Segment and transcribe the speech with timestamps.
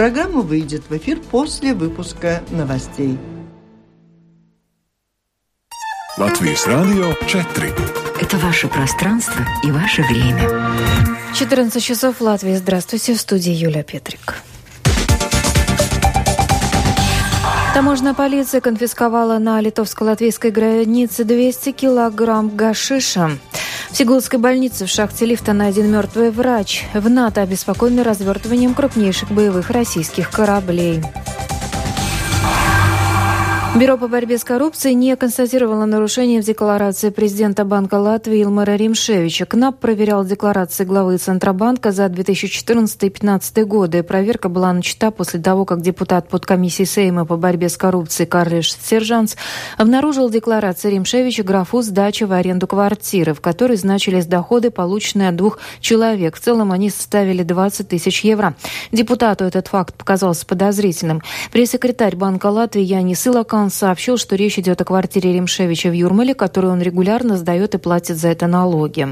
[0.00, 3.18] Программа выйдет в эфир после выпуска новостей.
[6.16, 7.74] Латвийс радио 4.
[8.18, 10.48] Это ваше пространство и ваше время.
[11.34, 12.54] 14 часов в Латвии.
[12.54, 14.36] Здравствуйте, в студии Юлия Петрик.
[17.74, 23.32] Таможенная полиция конфисковала на литовско-латвийской границе 200 килограмм гашиша.
[23.90, 26.84] В Сигулской больнице в шахте лифта найден мертвый врач.
[26.94, 31.02] В НАТО обеспокоены развертыванием крупнейших боевых российских кораблей.
[33.76, 39.46] Бюро по борьбе с коррупцией не констатировало нарушения в декларации президента Банка Латвии Илмара Римшевича.
[39.46, 44.02] КНАП проверял декларации главы Центробанка за 2014-2015 годы.
[44.02, 49.36] Проверка была начата после того, как депутат подкомиссии Сейма по борьбе с коррупцией Карлиш Сержанс
[49.78, 55.36] обнаружил в декларации Римшевича графу сдачи в аренду квартиры, в которой значились доходы, полученные от
[55.36, 56.36] двух человек.
[56.36, 58.54] В целом они составили 20 тысяч евро.
[58.90, 61.22] Депутату этот факт показался подозрительным.
[61.52, 66.34] Пресс-секретарь Банка Латвии Янис Илакан он сообщил, что речь идет о квартире Римшевича в Юрмале,
[66.34, 69.08] которую он регулярно сдает и платит за это налоги.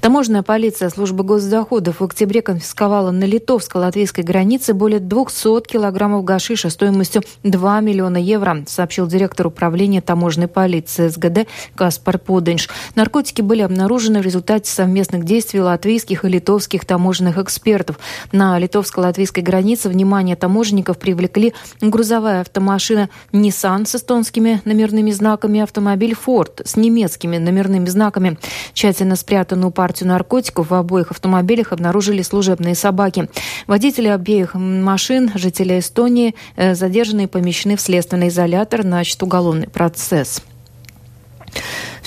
[0.00, 7.22] Таможенная полиция службы госдоходов в октябре конфисковала на литовско-латвийской границе более 200 килограммов гашиша стоимостью
[7.42, 12.70] 2 миллиона евро, сообщил директор управления таможенной полиции СГД Каспар Поденш.
[12.94, 17.98] Наркотики были обнаружены в результате совместных действий латвийских и литовских таможенных экспертов.
[18.32, 26.62] На литовско-латвийской границе внимание таможенников привлекли грузовая автомашина Nissan с эстонскими номерными знаками, автомобиль Ford
[26.64, 28.38] с немецкими номерными знаками.
[28.72, 33.30] Тщательно спрятанную партию наркотиков в обоих автомобилях обнаружили служебные собаки.
[33.66, 40.42] Водители обеих машин, жители Эстонии, э, задержанные помещены в следственный изолятор, начат уголовный процесс.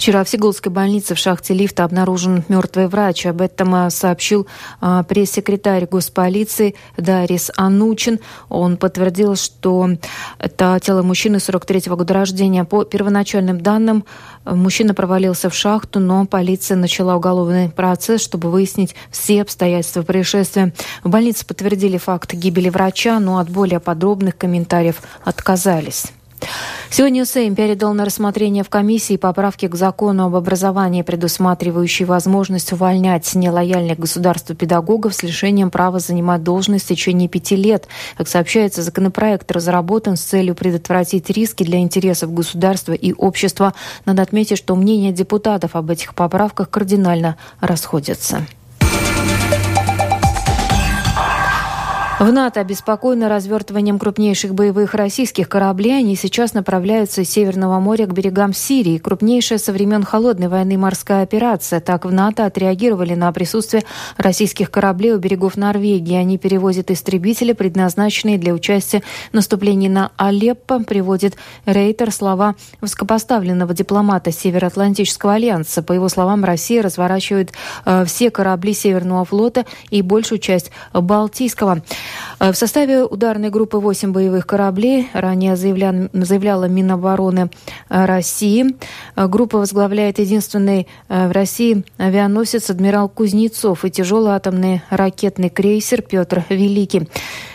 [0.04, 3.26] Вчера в Сигулской больнице в шахте лифта обнаружен мертвый врач.
[3.26, 4.48] Об этом э, сообщил
[4.82, 8.20] а, пресс-секретарь госполиции Дарис Анучин.
[8.50, 9.92] Он подтвердил, что
[10.40, 12.66] это тело мужчины 43-го года рождения.
[12.66, 14.04] По первоначальным данным,
[14.44, 20.74] мужчина провалился в шахту, но полиция начала уголовный процесс, чтобы выяснить все обстоятельства происшествия.
[21.06, 26.12] В больнице подтвердили факт гибели врача, но от более подробных комментариев отказались.
[26.90, 33.34] Сегодня Сейм передал на рассмотрение в комиссии поправки к закону об образовании, предусматривающие возможность увольнять
[33.34, 37.88] нелояльных государству педагогов с лишением права занимать должность в течение пяти лет.
[38.16, 43.74] Как сообщается, законопроект разработан с целью предотвратить риски для интересов государства и общества.
[44.06, 48.46] Надо отметить, что мнения депутатов об этих поправках кардинально расходятся.
[52.24, 55.98] В НАТО обеспокоены развертыванием крупнейших боевых российских кораблей.
[55.98, 58.98] Они сейчас направляются из Северного моря к берегам Сирии.
[58.98, 61.82] Крупнейшая со времен Холодной войны морская операция.
[61.82, 63.84] Так в НАТО отреагировали на присутствие
[64.16, 66.16] российских кораблей у берегов Норвегии.
[66.16, 71.36] Они перевозят истребители, предназначенные для участия в наступлении на Алеппо, приводит
[71.66, 75.84] Рейтер слова высокопоставленного дипломата Североатлантического альянса.
[75.84, 77.52] По его словам, Россия разворачивает
[77.84, 81.82] э, все корабли Северного флота и большую часть Балтийского.
[82.40, 86.10] Э, в составе ударной группы 8 боевых кораблей, ранее заявля...
[86.14, 87.50] заявляла Минобороны
[87.90, 88.76] э, России.
[89.16, 96.44] Э, группа возглавляет единственный в России авианосец адмирал Кузнецов и тяжелый атомный ракетный крейсер Петр
[96.50, 97.08] Великий.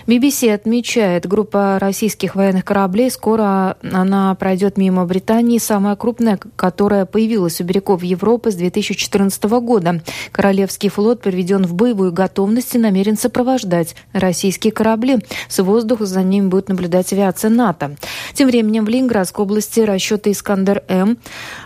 [0.09, 7.61] BBC отмечает, группа российских военных кораблей скоро она пройдет мимо Британии, самая крупная, которая появилась
[7.61, 10.01] у берегов Европы с 2014 года.
[10.33, 13.97] Королевский флот приведен в боевую готовность и намерен сопровождать
[14.39, 15.19] российские корабли.
[15.49, 17.97] С воздуха за ними будет наблюдать авиация НАТО.
[18.35, 21.19] Тем временем в Ленинградской области расчеты «Искандер-М»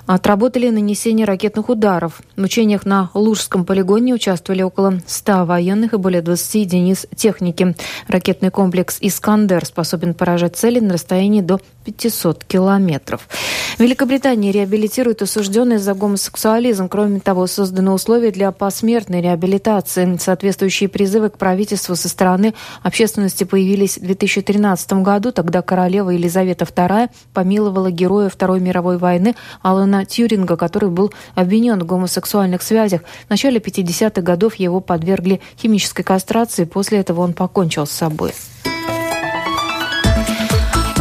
[0.07, 2.23] отработали нанесение ракетных ударов.
[2.35, 7.77] В учениях на Лужском полигоне участвовали около 100 военных и более 20 единиц техники.
[8.09, 13.29] Ракетный комплекс «Искандер» способен поражать цели на расстоянии до 500 километров.
[13.79, 16.89] Великобритания реабилитирует осужденных за гомосексуализм.
[16.89, 20.17] Кроме того, созданы условия для посмертной реабилитации.
[20.19, 25.33] Соответствующие призывы к правительству со стороны общественности появились в 2013 году.
[25.33, 31.87] Тогда королева Елизавета II помиловала героя Второй мировой войны Алана Тьюринга, который был обвинен в
[31.87, 33.03] гомосексуальных связях.
[33.27, 36.65] В начале 50-х годов его подвергли химической кастрации.
[36.65, 38.33] После этого он покончил с собой.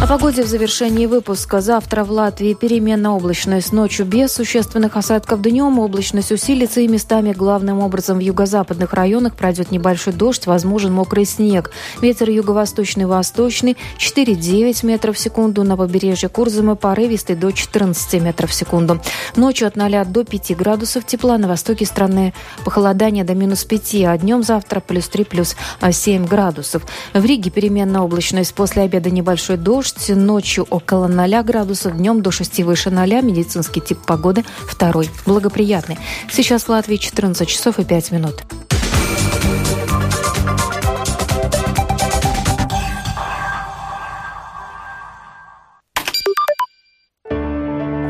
[0.02, 1.60] О погоде в завершении выпуска.
[1.60, 5.78] Завтра в Латвии переменно облачность, ночью без существенных осадков днем.
[5.78, 11.70] Облачность усилится и местами, главным образом в юго-западных районах, пройдет небольшой дождь, возможен мокрый снег.
[12.00, 15.62] Ветер юго-восточный, восточный 4-9 метров в секунду.
[15.62, 19.00] На побережье Курзамы порывистый до 14 метров в секунду.
[19.36, 21.38] Ночью от 0 до 5 градусов тепла.
[21.38, 22.34] На востоке страны
[22.64, 25.54] похолодание до минус 5, а днем завтра плюс 3, плюс
[25.88, 26.82] 7 градусов.
[27.14, 28.52] В Риге переменная облачность.
[28.52, 33.80] После обеда небольшой дождь дождь, ночью около 0 градусов, днем до 6 выше 0, медицинский
[33.80, 35.98] тип погоды второй, благоприятный.
[36.30, 38.42] Сейчас в Латвии 14 часов и 5 минут.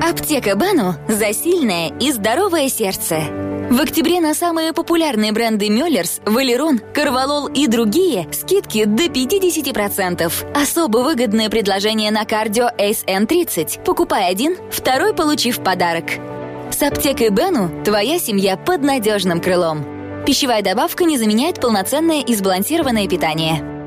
[0.03, 3.52] Аптека Бану за сильное и здоровое сердце.
[3.73, 10.31] В октябре на самые популярные бренды Мюллерс, Валерон, Карвалол и другие скидки до 50%.
[10.55, 13.83] Особо выгодное предложение на кардио SN30.
[13.83, 16.05] Покупай один, второй получив подарок.
[16.71, 19.87] С аптекой Бену твоя семья под надежным крылом.
[20.27, 23.82] Пищевая добавка не заменяет полноценное и сбалансированное питание.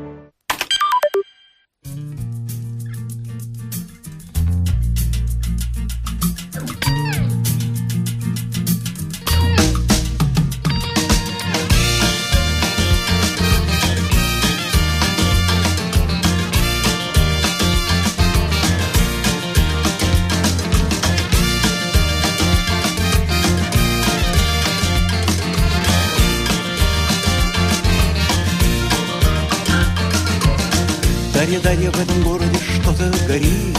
[31.75, 33.77] Дарья, в этом городе что-то горит.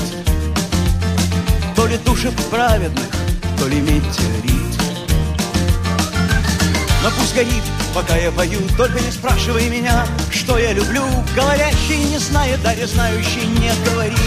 [1.75, 3.07] То ли души праведных,
[3.59, 4.81] то ли метеорит.
[7.03, 7.63] Но пусть горит,
[7.95, 11.05] пока я пою Только не спрашивай меня, что я люблю.
[11.35, 14.19] Говорящий не знает, Дарья знающий не говорит.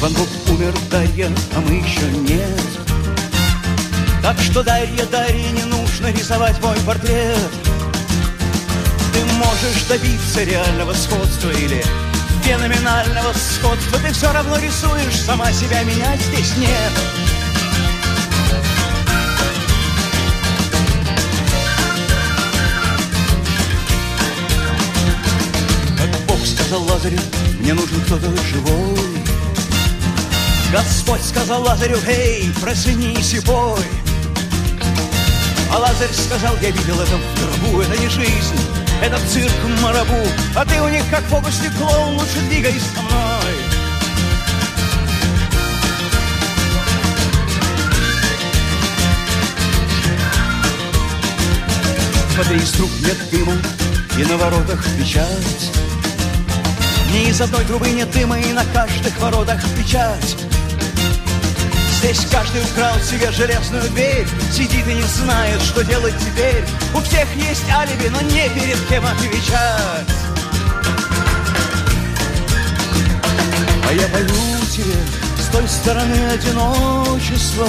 [0.00, 2.79] Ван Гог умер, Дарья, а мы еще нет
[4.22, 7.50] так что, Дарья, Дарья, не нужно рисовать мой портрет.
[9.12, 11.82] Ты можешь добиться реального сходства или
[12.44, 13.98] феноменального сходства.
[13.98, 16.92] Ты все равно рисуешь, сама себя менять здесь нет.
[26.28, 27.18] Бог сказал Лазарю,
[27.60, 29.20] мне нужен кто-то живой
[30.72, 33.80] Господь сказал Лазарю, эй, проснись и пой
[35.72, 38.60] а Лазарь сказал, я видел это в гробу, это не жизнь,
[39.02, 39.52] это цирк
[39.82, 40.26] марабу,
[40.56, 43.54] а ты у них как фокусник клоун, лучше двигайся со мной.
[52.34, 53.52] Смотри, из труб нет дыма,
[54.18, 55.70] и на воротах печать.
[57.12, 60.49] Ни из одной трубы нет дыма, и на каждых воротах печать.
[62.00, 66.64] Здесь каждый украл себе железную дверь Сидит и не знает, что делать теперь.
[66.94, 70.08] У всех есть алиби, но не перед кем отвечать.
[73.86, 74.26] А я пою
[74.70, 74.94] тебе
[75.38, 77.68] с той стороны одиночества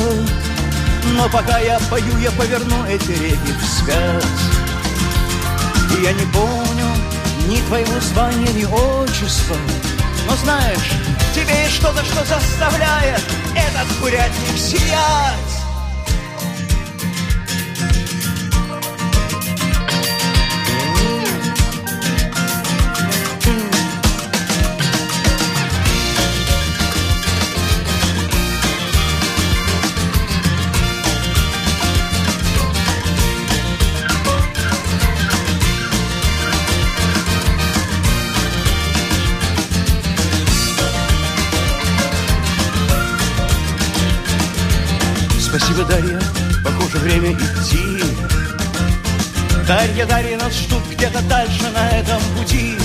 [1.18, 4.24] Но пока я пою, я поверну эти реки вспять
[5.98, 6.86] И я не помню
[7.48, 9.58] ни твоего звания, ни отчества
[10.28, 10.92] Но знаешь,
[11.36, 13.41] тебе есть что-то, что заставляет
[13.81, 14.57] этот курятник
[49.72, 52.76] Дарья, Дарья, нас ждут где-то дальше на этом пути.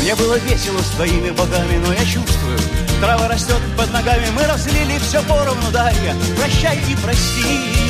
[0.00, 2.56] Мне было весело с твоими богами, но я чувствую,
[3.00, 4.26] трава растет под ногами.
[4.32, 7.89] Мы разлили все поровну, Дарья, прощай и прости.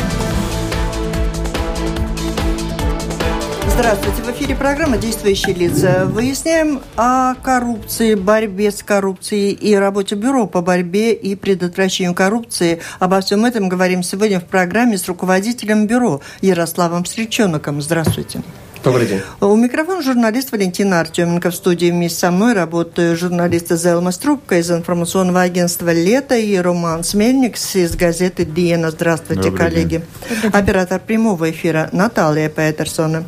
[3.81, 4.21] Здравствуйте.
[4.21, 6.05] В эфире программа «Действующие лица».
[6.05, 12.79] Выясняем о коррупции, борьбе с коррупцией и работе Бюро по борьбе и предотвращению коррупции.
[12.99, 17.81] Обо всем этом говорим сегодня в программе с руководителем Бюро Ярославом Стрельчоноком.
[17.81, 18.43] Здравствуйте.
[18.83, 19.21] Добрый день.
[19.39, 21.51] У микрофона журналист Валентина Артеменко.
[21.51, 27.03] В студии вместе со мной работают журналисты Зелма Струбка из информационного агентства «Лето» и Роман
[27.03, 28.89] Смельникс из газеты «Диена».
[28.89, 30.03] Здравствуйте, Добрый коллеги.
[30.29, 30.51] День.
[30.51, 33.25] Оператор прямого эфира Наталья Петерсона.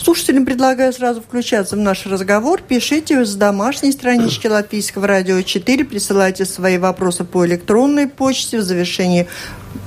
[0.00, 2.62] Слушателям предлагаю сразу включаться в наш разговор.
[2.66, 9.28] Пишите с домашней странички Латвийского радио 4, присылайте свои вопросы по электронной почте в завершении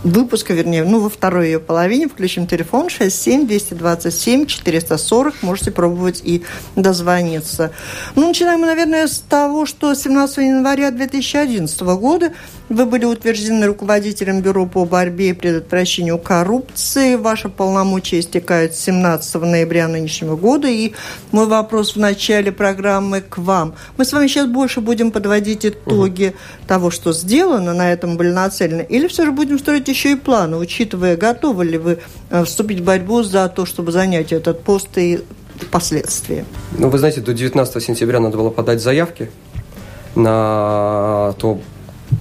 [0.03, 5.34] выпуска, вернее, ну, во второй ее половине включим телефон 67-227-440.
[5.41, 6.44] Можете пробовать и
[6.75, 7.72] дозвониться.
[8.15, 12.32] Ну, начинаем мы, наверное, с того, что 17 января 2011 года
[12.70, 17.15] вы были утверждены руководителем Бюро по борьбе и предотвращению коррупции.
[17.15, 20.67] Ваши полномочия истекают 17 ноября нынешнего года.
[20.67, 20.94] И
[21.32, 23.75] мой вопрос в начале программы к вам.
[23.96, 26.67] Мы с вами сейчас больше будем подводить итоги угу.
[26.67, 30.57] того, что сделано, на этом были нацелены, или все же будем строить еще и планы,
[30.57, 35.24] учитывая, готовы ли вы э, вступить в борьбу за то, чтобы занять этот пост и
[35.62, 36.46] впоследствии?
[36.77, 39.29] Ну, вы знаете, до 19 сентября надо было подать заявки
[40.15, 41.60] на то,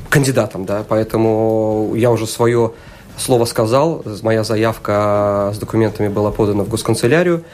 [0.08, 2.72] кандидатом, да, поэтому я уже свое
[3.16, 7.44] слово сказал, моя заявка с документами была подана в госканцелярию,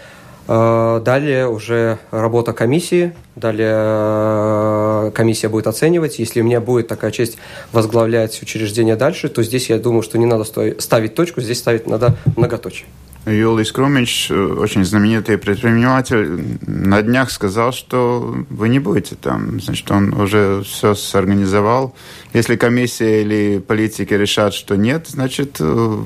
[0.46, 6.18] Далее уже работа комиссии, далее э, комиссия будет оценивать.
[6.18, 7.38] Если у меня будет такая честь
[7.70, 10.44] возглавлять учреждение дальше, то здесь я думаю, что не надо
[10.78, 12.87] ставить точку, здесь ставить надо многоточие.
[13.25, 19.61] Юлий Скрумич, э, очень знаменитый предприниматель, на днях сказал, что вы не будете там.
[19.61, 21.94] Значит, он уже все сорганизовал.
[22.32, 25.99] Если комиссия или политики решат, что нет, значит, э,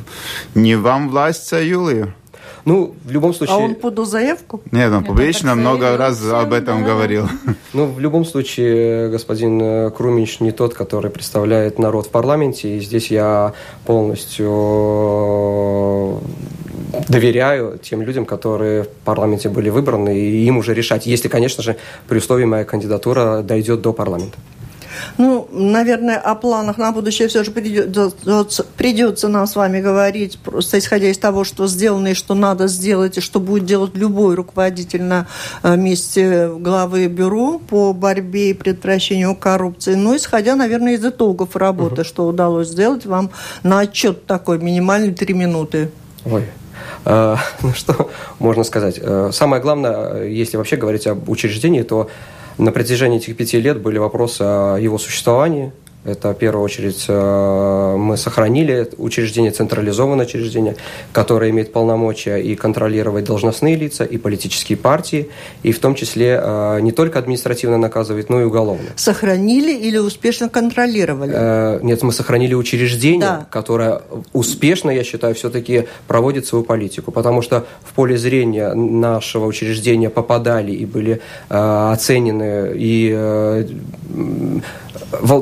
[0.55, 2.12] не вам власть, а Юлию.
[2.67, 3.57] Ну, в любом случае...
[3.57, 4.61] А он подал заявку?
[4.73, 6.89] Нет, он публично много раз об этом да.
[6.91, 7.29] говорил.
[7.73, 12.81] Ну, в любом случае, господин э, Крумич не тот, который представляет народ в парламенте, и
[12.81, 13.53] здесь я
[13.85, 14.43] полностью
[17.09, 21.77] доверяю тем людям, которые в парламенте были выбраны, и им уже решать, если, конечно же,
[22.09, 24.39] при условии моя кандидатура дойдет до парламента.
[25.19, 30.79] Ну, наверное, о планах на будущее все же придется, придется нам с вами говорить, просто
[30.79, 35.03] исходя из того, что сделано и что надо сделать, и что будет делать любой руководитель
[35.03, 35.27] на
[35.63, 39.95] э, месте главы бюро по борьбе и предотвращению коррупции.
[39.95, 42.05] Ну, исходя, наверное, из итогов работы, угу.
[42.05, 43.31] что удалось сделать вам
[43.63, 45.91] на отчет такой, минимальный три минуты.
[46.25, 46.45] Ой,
[47.07, 48.99] Э, ну что можно сказать?
[49.01, 52.11] Э, самое главное, если вообще говорить об учреждении, то
[52.59, 55.73] на протяжении этих пяти лет были вопросы о его существовании,
[56.07, 60.77] это, в первую очередь, э, мы сохранили учреждение, централизованное учреждение,
[61.13, 65.29] которое имеет полномочия и контролировать должностные лица, и политические партии,
[65.65, 68.87] и в том числе э, не только административно наказывать, но и уголовно.
[68.97, 71.33] Сохранили или успешно контролировали?
[71.35, 73.47] Э, нет, мы сохранили учреждение, да.
[73.51, 80.11] которое успешно, я считаю, все-таки проводит свою политику, потому что в поле зрения нашего учреждения
[80.11, 83.67] попадали и были оценены и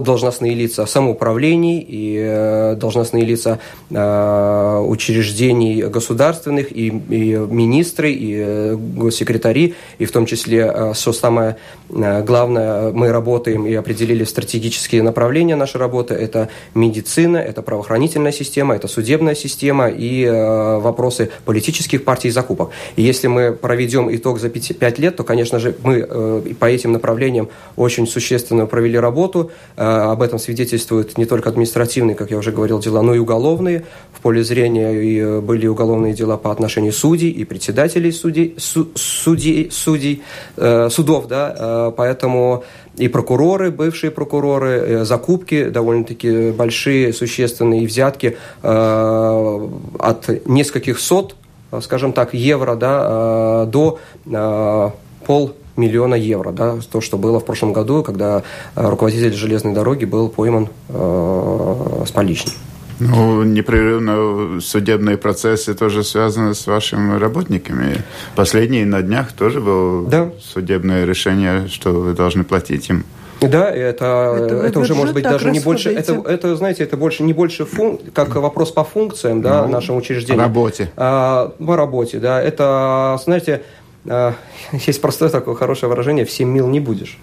[0.01, 3.59] должностные лица самоуправлений и э, должностные лица
[3.91, 11.57] э, учреждений государственных, и, и министры, и э, госсекретари, и в том числе, что самое
[11.89, 16.15] главное, мы работаем и определили стратегические направления нашей работы.
[16.15, 22.71] Это медицина, это правоохранительная система, это судебная система и вопросы политических партий и закупок.
[22.97, 27.49] И если мы проведем итог за 5 лет, то, конечно же, мы по этим направлениям
[27.77, 29.44] очень существенно провели работу.
[29.77, 33.85] Об этом свидетельствуют не только административные, как я уже говорил, дела, но и уголовные.
[34.13, 39.71] В поле зрения э, были уголовные дела по отношению судей и председателей судей, су, судей,
[39.71, 40.23] судей
[40.57, 42.65] э, судов, да, э, поэтому
[42.97, 51.35] и прокуроры, бывшие прокуроры, э, закупки довольно-таки большие, существенные, взятки э, от нескольких сот,
[51.81, 54.91] скажем так, евро да, э, до э,
[55.27, 58.43] пол миллиона евро, да, то, что было в прошлом году, когда
[58.77, 62.55] э, руководитель железной дороги был пойман э, с поличным.
[63.01, 68.05] Ну, непрерывно судебные процессы тоже связаны с вашими работниками.
[68.37, 70.31] Последний на днях тоже было да.
[70.41, 73.05] судебное решение, что вы должны платить им.
[73.41, 77.23] Да, это, это, это уже может быть даже не больше, это, это, знаете, это больше
[77.25, 80.39] не больше фун, как вопрос по функциям, да, ну, нашему учреждению.
[80.39, 80.91] По работе.
[80.97, 82.41] А, по работе, да.
[82.41, 83.63] Это, знаете,
[84.73, 87.19] есть простое такое хорошее выражение «всем мил не будешь».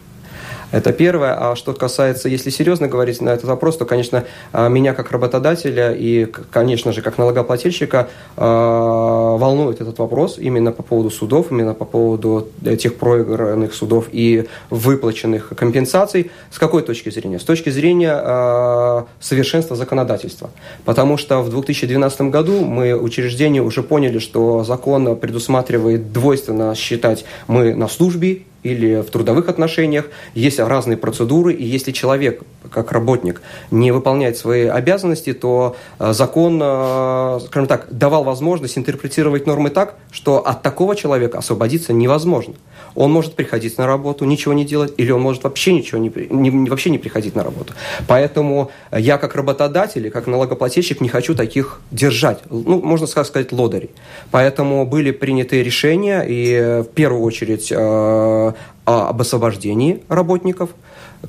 [0.72, 1.36] Это первое.
[1.38, 4.24] А что касается, если серьезно говорить на этот вопрос, то, конечно,
[4.54, 10.84] а, меня как работодателя и, конечно же, как налогоплательщика а, волнует этот вопрос именно по
[10.84, 12.48] поводу судов, именно по поводу
[12.80, 16.32] тех проигранных судов и выплаченных компенсаций.
[16.50, 17.40] С какой точки зрения?
[17.40, 20.50] С точки зрения а, совершенства законодательства.
[20.86, 27.76] Потому что в 2012 году мы, учреждения, уже поняли, что закон предусматривает двойственно считать мы
[27.76, 32.42] на службе или в трудовых отношениях, есть разные процедуры, и если человек,
[32.72, 33.42] как работник,
[33.72, 39.96] не выполняет свои обязанности, то э, закон, э, скажем так, давал возможность интерпретировать нормы так,
[40.12, 42.56] что от такого человека освободиться невозможно.
[42.96, 46.70] Он может приходить на работу, ничего не делать, или он может вообще ничего не, не,
[46.70, 47.74] вообще не приходить на работу.
[48.08, 53.92] Поэтому я как работодатель, как налогоплательщик не хочу таких держать, ну, можно сказать, лодырей.
[54.32, 58.54] Поэтому были приняты решения, и в первую очередь э,
[58.86, 60.70] об освобождении работников.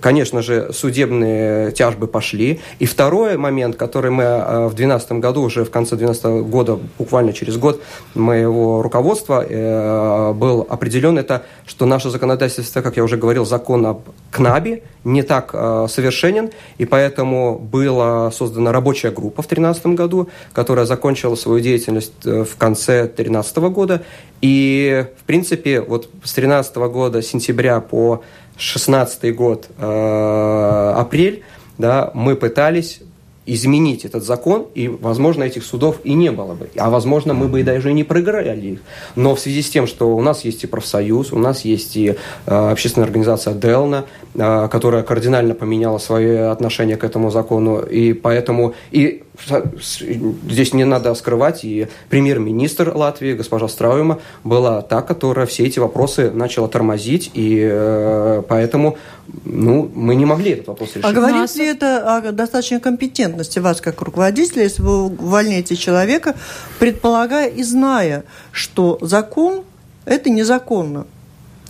[0.00, 2.60] Конечно же, судебные тяжбы пошли.
[2.78, 7.32] И второй момент, который мы э, в 2012 году, уже в конце 2012 года, буквально
[7.32, 7.82] через год
[8.14, 14.00] моего руководства, э, был определен, это, что наше законодательство, как я уже говорил, закон об
[14.30, 20.86] КНАБе не так э, совершенен, и поэтому была создана рабочая группа в 2013 году, которая
[20.86, 24.02] закончила свою деятельность в конце 2013 года,
[24.40, 28.22] и, в принципе, вот с 2013 года, сентября по
[28.56, 31.42] 2016 год, э, апрель,
[31.78, 33.00] да, мы пытались
[33.44, 36.70] изменить этот закон, и, возможно, этих судов и не было бы.
[36.76, 38.80] А, возможно, мы бы и даже и не проиграли их.
[39.16, 42.14] Но в связи с тем, что у нас есть и профсоюз, у нас есть и
[42.46, 44.04] э, общественная организация Делна,
[44.34, 51.14] э, которая кардинально поменяла свое отношение к этому закону, и поэтому и здесь не надо
[51.14, 57.60] скрывать, и премьер-министр Латвии, госпожа Страуема, была та, которая все эти вопросы начала тормозить, и
[57.62, 58.98] э, поэтому
[59.44, 61.04] ну, мы не могли этот вопрос решить.
[61.04, 66.34] А говорит ли это о достаточной компетентности вас как руководителя, если вы увольняете человека,
[66.78, 69.64] предполагая и зная, что закон–
[70.04, 71.06] это незаконно?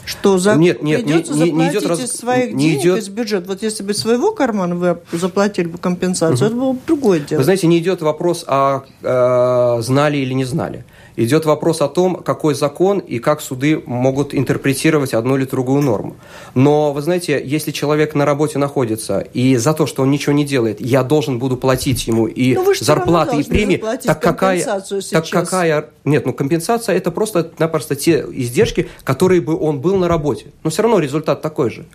[0.05, 0.57] Что за...
[0.57, 2.01] нет, нет, придется не, не, идет раз...
[2.01, 2.99] из своих не денег идет...
[2.99, 3.47] из бюджета.
[3.49, 6.45] Вот если бы своего кармана вы заплатили бы компенсацию, угу.
[6.47, 7.38] это было бы другое дело.
[7.38, 10.85] Вы знаете, не идет вопрос о э, знали или не знали.
[11.16, 16.16] Идет вопрос о том, какой закон и как суды могут интерпретировать одну или другую норму.
[16.55, 20.44] Но, вы знаете, если человек на работе находится, и за то, что он ничего не
[20.44, 24.64] делает, я должен буду платить ему и ну, зарплаты, и премии, так какая,
[25.11, 25.90] так какая...
[26.05, 30.46] Нет, ну компенсация– это просто-напросто те издержки, которые бы он был на работе.
[30.64, 31.87] Но все равно результат такой же.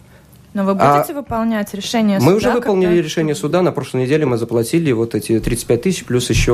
[0.57, 2.31] Но вы будете а выполнять решение суда?
[2.31, 3.03] Мы уже выполнили когда...
[3.03, 3.61] решение суда.
[3.61, 6.53] На прошлой неделе мы заплатили вот эти 35 тысяч, плюс еще...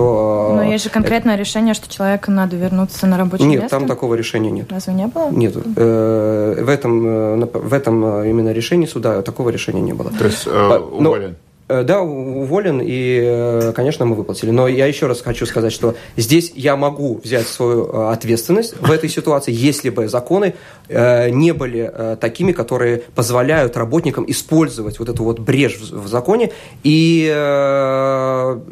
[0.55, 3.77] Но есть же конкретное решение, что человеку надо вернуться на рабочее нет, место?
[3.77, 4.69] Нет, там такого решения нет.
[4.69, 5.29] Разве не было?
[5.29, 5.55] Нет.
[5.77, 10.11] Э, в этом, э, в этом именно решении суда такого решения не было.
[10.11, 11.37] То есть э, уволен?
[11.69, 14.51] Э, да, уволен, и, э, конечно, мы выплатили.
[14.51, 18.91] Но я еще раз хочу сказать, что здесь я могу взять свою э, ответственность в
[18.91, 20.55] этой ситуации, если бы законы
[20.89, 26.51] не были такими, которые позволяют работникам использовать вот эту вот брешь в законе
[26.83, 27.31] и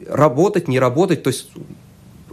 [0.10, 1.48] работать, не работать, то есть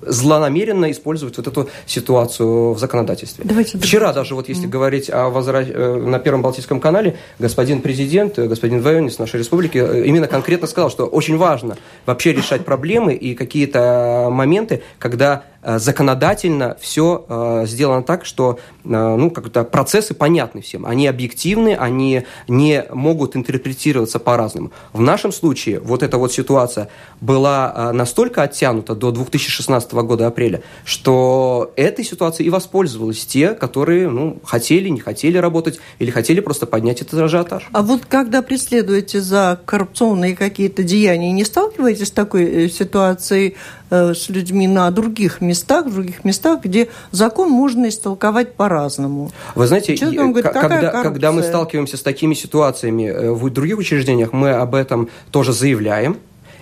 [0.03, 3.45] злонамеренно использовать вот эту ситуацию в законодательстве.
[3.47, 4.71] Давайте Вчера даже, вот если mm.
[4.71, 5.63] говорить о возра...
[5.63, 10.67] Э, на Первом Балтийском канале, господин президент, э, господин Вайонис нашей республики э, именно конкретно
[10.67, 18.03] сказал, что очень важно вообще решать проблемы и какие-то моменты, когда законодательно все э, сделано
[18.03, 20.87] так, что э, ну, как-то процессы понятны всем.
[20.87, 24.71] Они объективны, они не могут интерпретироваться по-разному.
[24.93, 26.89] В нашем случае вот эта вот ситуация
[27.21, 34.39] была настолько оттянута до 2016 года апреля, что этой ситуацией и воспользовались те, которые ну,
[34.45, 37.69] хотели, не хотели работать или хотели просто поднять этот ажиотаж.
[37.73, 43.57] А вот когда преследуете за коррупционные какие-то деяния, не сталкиваетесь с такой ситуацией
[43.91, 45.48] с людьми на других местах?
[45.49, 49.31] Местах, в других местах, где закон можно истолковать по-разному.
[49.55, 54.51] Вы знаете, говорит, когда, когда мы сталкиваемся с такими ситуациями э, в других учреждениях, мы
[54.51, 56.19] об этом тоже заявляем,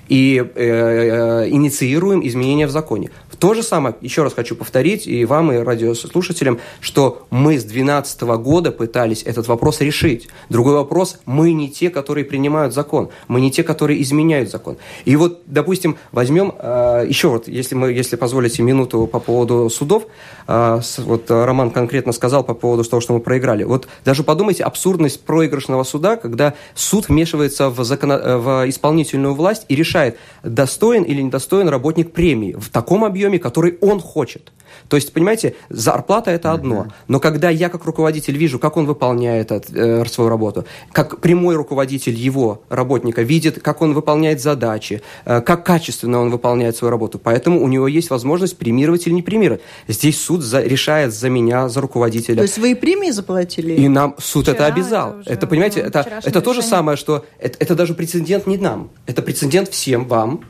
[0.09, 3.11] и э, э, инициируем изменения в законе.
[3.39, 8.23] То же самое, еще раз хочу повторить, и вам, и радиослушателям, что мы с 2012
[8.23, 10.29] года пытались этот вопрос решить.
[10.49, 14.79] Другой вопрос, мы не те, которые принимают закон, мы не те, которые изменяют закон.
[15.05, 20.05] И вот, допустим, возьмем э, еще вот, если, мы, если позволите минуту по поводу судов,
[20.47, 23.65] вот Роман конкретно сказал по поводу того, что мы проиграли.
[23.65, 28.11] Вот даже подумайте, абсурдность проигрышного суда, когда суд вмешивается в, закон...
[28.11, 29.96] в исполнительную власть и решает,
[30.43, 34.53] достоин или недостоин работник премии в таком объеме, который он хочет.
[34.89, 39.51] То есть, понимаете, зарплата это одно, но когда я как руководитель вижу, как он выполняет
[39.51, 45.65] э, свою работу, как прямой руководитель его работника видит, как он выполняет задачи, э, как
[45.65, 49.63] качественно он выполняет свою работу, поэтому у него есть возможность премировать или не премировать.
[49.89, 52.37] Здесь суд за, решает за меня, за руководителя.
[52.37, 53.75] То есть вы и премии заплатили?
[53.75, 55.21] И нам суд Вчера это обязал.
[55.21, 58.91] Это, это понимаете, это, это то же самое, что это, это даже прецедент не нам,
[59.07, 60.41] это прецедент всем вам,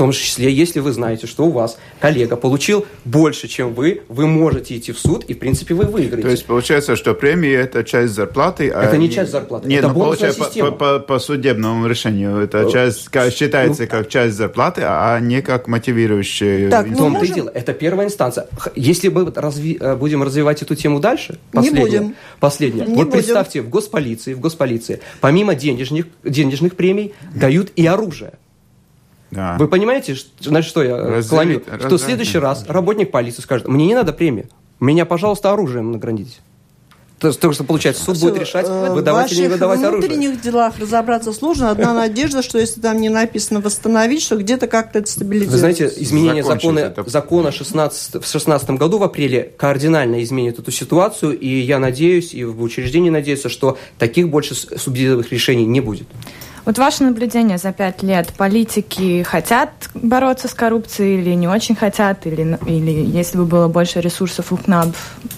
[0.00, 4.26] в том числе, если вы знаете, что у вас коллега получил больше, чем вы, вы
[4.26, 6.22] можете идти в суд, и, в принципе, вы выиграете.
[6.22, 8.70] То есть, получается, что премия– это часть зарплаты?
[8.70, 12.60] А это не часть зарплаты, Нет, это ну, получается, по, по, по судебному решению это
[12.60, 17.32] э, часть, считается ну, как часть зарплаты, а не как мотивирующая Так, в том-то можем...
[17.32, 17.50] и дело.
[17.52, 18.46] Это первая инстанция.
[18.74, 19.76] Если мы разви...
[19.78, 22.14] Э, будем развивать эту тему дальше, не будем.
[22.38, 22.86] Последняя.
[22.86, 23.10] Не вот будем.
[23.10, 28.32] представьте, в госполиции, в госполиции, помимо денежных, денежных премий, дают и оружие.
[29.30, 29.56] Да.
[29.58, 30.16] Вы понимаете,
[30.46, 31.80] на что я Разделить, клоню?
[31.80, 34.48] Что в следующий раз работник полиции скажет, мне не надо премии,
[34.80, 36.38] меня, пожалуйста, оружием наградите.
[37.20, 40.08] То, то, что получается, суд Все, будет решать, э, выдавать или не выдавать оружие.
[40.08, 41.70] В внутренних делах разобраться сложно.
[41.70, 45.52] Одна надежда, что если там не написано восстановить, что где-то как-то это стабилизируется.
[45.52, 47.08] Вы знаете, изменение закона, это...
[47.10, 52.42] закона 16, в 2016 году в апреле кардинально изменит эту ситуацию, и я надеюсь, и
[52.42, 56.08] в учреждении надеются, что таких больше субсидиевых решений не будет.
[56.64, 58.32] Вот ваше наблюдение за пять лет.
[58.36, 62.26] Политики хотят бороться с коррупцией или не очень хотят?
[62.26, 64.94] Или, или если бы было больше ресурсов у КНАБ,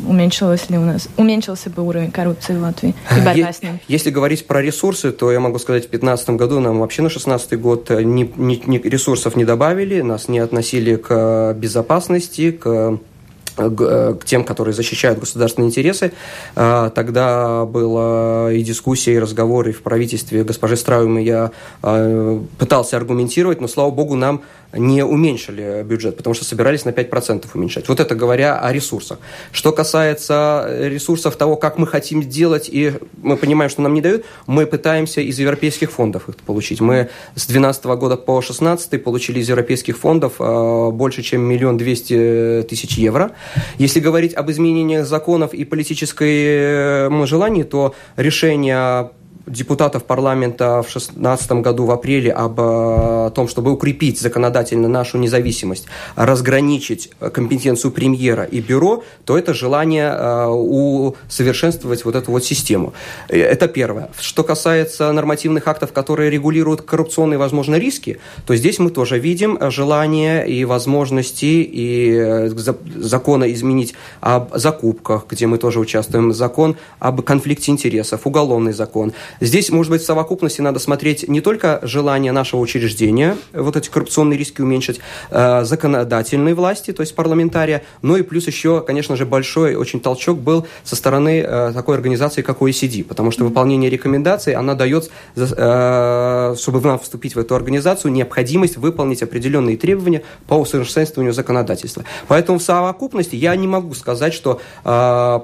[0.07, 3.81] уменьшилось ли у нас, уменьшился бы уровень коррупции в Латвии и борьба с ним?
[3.89, 7.61] Если говорить про ресурсы, то я могу сказать, в 2015 году нам вообще на 2016
[7.61, 13.12] год ни, ни, ни ресурсов не добавили, нас не относили к безопасности, к Э, э,
[13.57, 16.13] к тем, которые защищают государственные интересы.
[16.57, 22.97] А, тогда была и дискуссия, и разговор, и в правительстве госпожи Страумы я а, пытался
[22.97, 27.89] аргументировать, но, слава богу, нам не уменьшили бюджет, потому что собирались на 5% уменьшать.
[27.89, 29.19] Вот это говоря о ресурсах.
[29.53, 34.25] Что касается ресурсов того, как мы хотим сделать, и мы понимаем, что нам не дают,
[34.47, 36.81] мы пытаемся из европейских фондов их получить.
[36.81, 42.65] Мы с 2012 года по 2016 получили из европейских фондов а, больше, чем миллион двести
[42.69, 43.33] тысяч евро.
[43.79, 49.11] Если говорить об изменениях законов и политической желании, то решение
[49.47, 55.87] депутатов парламента в 2016 году в апреле об э, том, чтобы укрепить законодательно нашу независимость,
[56.17, 62.93] разграничить компетенцию премьера и бюро, то это желание э, усовершенствовать вот эту вот систему.
[63.29, 64.11] Э, это первое.
[64.19, 70.49] Что касается нормативных актов, которые регулируют коррупционные, возможно, риски, то здесь мы тоже видим желание
[70.49, 72.51] и возможности и
[72.97, 79.13] закона изменить об закупках, где мы тоже участвуем, закон об конфликте интересов, уголовный закон.
[79.41, 84.39] Здесь, может быть, в совокупности надо смотреть не только желание нашего учреждения, вот эти коррупционные
[84.39, 89.75] риски уменьшить, э, законодательной власти, то есть парламентария, но и плюс еще, конечно же, большой
[89.75, 94.75] очень толчок был со стороны э, такой организации, как OECD, потому что выполнение рекомендаций, она
[94.75, 102.05] дает, э, чтобы нам вступить в эту организацию, необходимость выполнить определенные требования по усовершенствованию законодательства.
[102.29, 104.61] Поэтому в совокупности я не могу сказать, что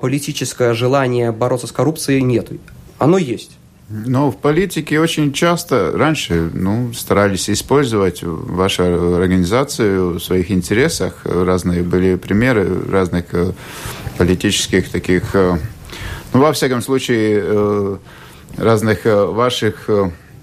[0.01, 2.49] политическое желание бороться с коррупцией нет.
[2.99, 3.58] Оно есть.
[3.91, 11.23] Но в политике очень часто раньше ну, старались использовать вашу организацию в своих интересах.
[11.25, 13.53] Разные были примеры разных э,
[14.19, 15.57] политических таких, э,
[16.35, 17.97] ну, во всяком случае, э,
[18.59, 19.89] разных ваших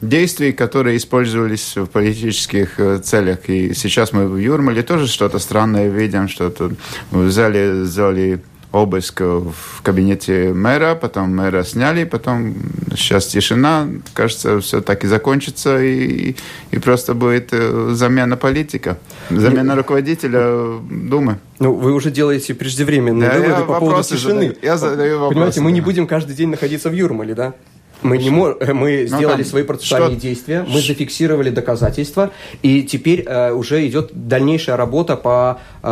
[0.02, 3.48] действий, которые использовались в политических целях.
[3.50, 6.72] И сейчас мы в Юрмале тоже что-то странное видим, что-то
[7.12, 8.42] взяли, взяли
[8.76, 12.56] обыск в кабинете мэра, потом мэра сняли, потом
[12.92, 13.88] сейчас тишина.
[14.14, 16.36] Кажется, все так и закончится, и,
[16.72, 18.98] и просто будет э, замена политика,
[19.30, 21.40] замена руководителя Думы.
[21.60, 24.48] Ну, вы уже делаете преждевременные да, выводы по поводу тишины.
[24.48, 25.34] Задаю, я задаю вопросы.
[25.34, 27.54] Понимаете, мы не будем каждый день находиться в Юрмале, да?
[28.02, 28.56] Мы, не мо...
[28.60, 30.22] Э, мы ну, сделали там, свои процессуальные что...
[30.22, 32.32] действия, мы зафиксировали доказательства,
[32.62, 35.88] и теперь э, уже идет дальнейшая работа по э,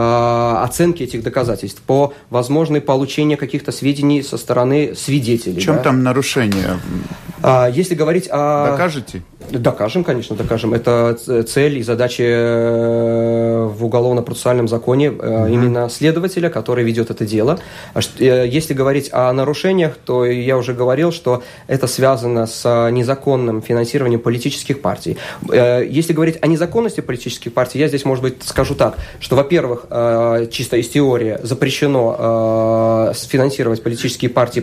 [0.63, 5.60] оценке этих доказательств, по возможной получению каких-то сведений со стороны свидетелей.
[5.60, 5.84] В чем да?
[5.84, 6.80] там нарушение?
[7.42, 8.72] А, если говорить о...
[8.72, 9.22] Докажете?
[9.50, 10.74] Докажем, конечно, докажем.
[10.74, 15.54] Это цель и задача э, в уголовно-процессуальном законе mm-hmm.
[15.54, 17.60] именно следователя, который ведет это дело.
[17.94, 24.20] А если говорить о нарушениях, то я уже говорил, что это связано с незаконным финансированием
[24.20, 25.18] политических партий.
[25.50, 29.86] Если говорить о незаконности политических партий, я здесь, может быть, скажу так, что, во-первых,
[30.52, 34.60] чисто из теории запрещено финансировать политические партии,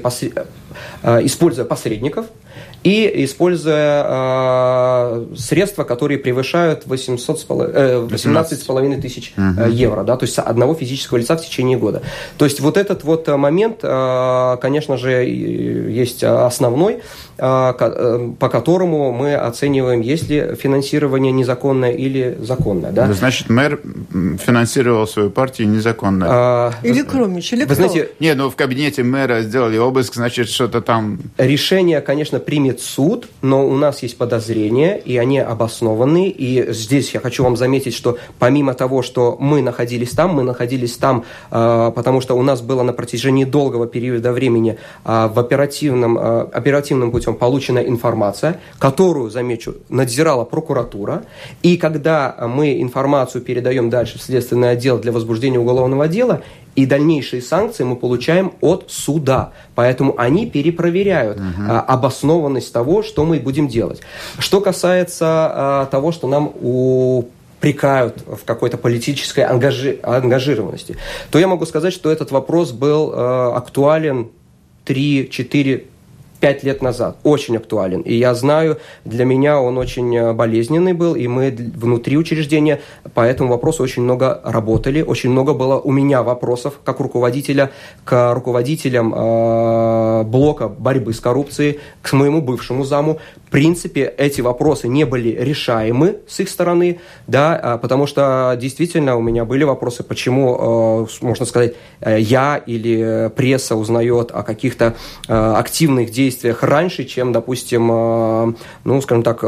[1.05, 2.27] используя посредников–
[2.83, 9.35] и используя э, средства, которые превышают 800, э, 18,5 тысяч
[9.69, 12.03] евро, да, то есть одного физического лица в течение года.
[12.39, 19.13] То есть вот этот вот момент, э, конечно же, есть основной, э, э, по которому
[19.13, 22.93] мы оцениваем, есть ли финансирование незаконное или законное.
[22.93, 23.13] Да?
[23.13, 23.81] Значит, мэр
[24.45, 26.27] финансировал свою партию незаконно.
[26.29, 30.81] А, или Кромич, или Вы знаете, не, ну в кабинете мэра сделали обыск, значит, что-то
[30.81, 31.19] там...
[31.39, 36.29] Решение, конечно, примет суд, но у нас есть подозрения, и они обоснованы.
[36.29, 40.97] И здесь я хочу вам заметить, что помимо того, что мы находились там, мы находились
[40.97, 46.19] там, э, потому что у нас было на протяжении долгого периода времени э, в оперативном,
[46.19, 51.23] э, оперативным путем получена информация, которую, замечу, надзирала прокуратура.
[51.63, 56.43] И когда мы информацию передаем дальше в следственный отдел для возбуждения уголовного дела,
[56.77, 59.51] и дальнейшие санкции мы получаем от суда.
[59.75, 61.69] Поэтому они перепроверяют угу.
[61.69, 64.01] а, обоснованность того, что мы будем делать.
[64.39, 70.97] Что касается а, того, что нам упрекают в какой-то политической ангажи ангажированности,
[71.31, 74.29] то я могу сказать, что этот вопрос был э, актуален
[74.87, 75.83] 3-4
[76.41, 77.19] пять лет назад.
[77.23, 78.01] Очень актуален.
[78.01, 82.81] И я знаю, для меня он очень э, болезненный был, и мы внутри учреждения
[83.15, 87.71] по этому вопросу очень много работали, очень много было у меня вопросов как руководителя
[88.05, 93.19] к руководителям э, блока борьбы с коррупцией, к моему бывшему заму.
[93.51, 99.17] В принципе, эти вопросы не были решаемы с их стороны, да, а, потому что действительно
[99.17, 104.95] у меня были вопросы, почему, э, можно сказать, э, я или пресса узнает о каких-то
[105.27, 107.89] э, активных действиях раньше, чем, допустим,
[108.85, 109.45] ну, скажем так,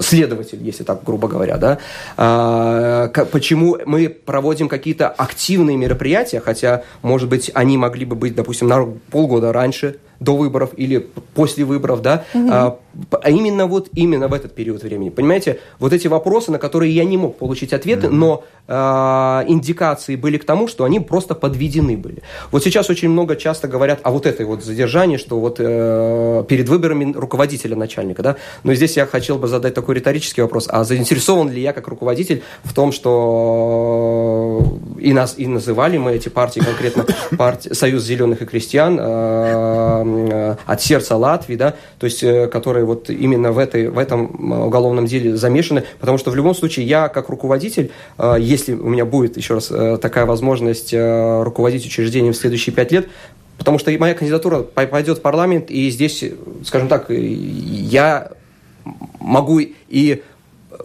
[0.00, 1.78] следователь, если так грубо говоря, да.
[2.16, 8.68] А, почему мы проводим какие-то активные мероприятия, хотя, может быть, они могли бы быть, допустим,
[8.68, 12.78] на полгода раньше, до выборов или после выборов, да, угу.
[13.10, 15.10] А, именно вот именно в этот период времени.
[15.10, 18.16] Понимаете, вот эти вопросы, на которые я не мог получить ответы, угу.
[18.16, 22.22] но а, индикации были к тому, что они просто подведены были.
[22.50, 26.68] Вот сейчас очень много часто говорят о вот этой вот задержании, что вот э, перед
[26.68, 31.50] выборами руководителя начальника, да, но здесь я хотел бы задать такой риторический вопрос, а заинтересован
[31.50, 34.62] ли я как руководитель в том, что
[34.98, 40.56] и нас и называли мы эти партии конкретно партия Союз зеленых и крестьян э, Э,
[40.66, 44.66] от сердца Латвии, да, то есть, э, которые вот именно в, этой, в этом э,
[44.66, 47.90] уголовном деле замешаны, потому что в любом случае я как руководитель,
[48.38, 53.08] если у меня будет еще раз такая возможность руководить учреждением в следующие пять лет,
[53.58, 56.24] потому что моя кандидатура пойдет в парламент, и здесь,
[56.64, 58.32] скажем так, я
[59.20, 60.22] могу и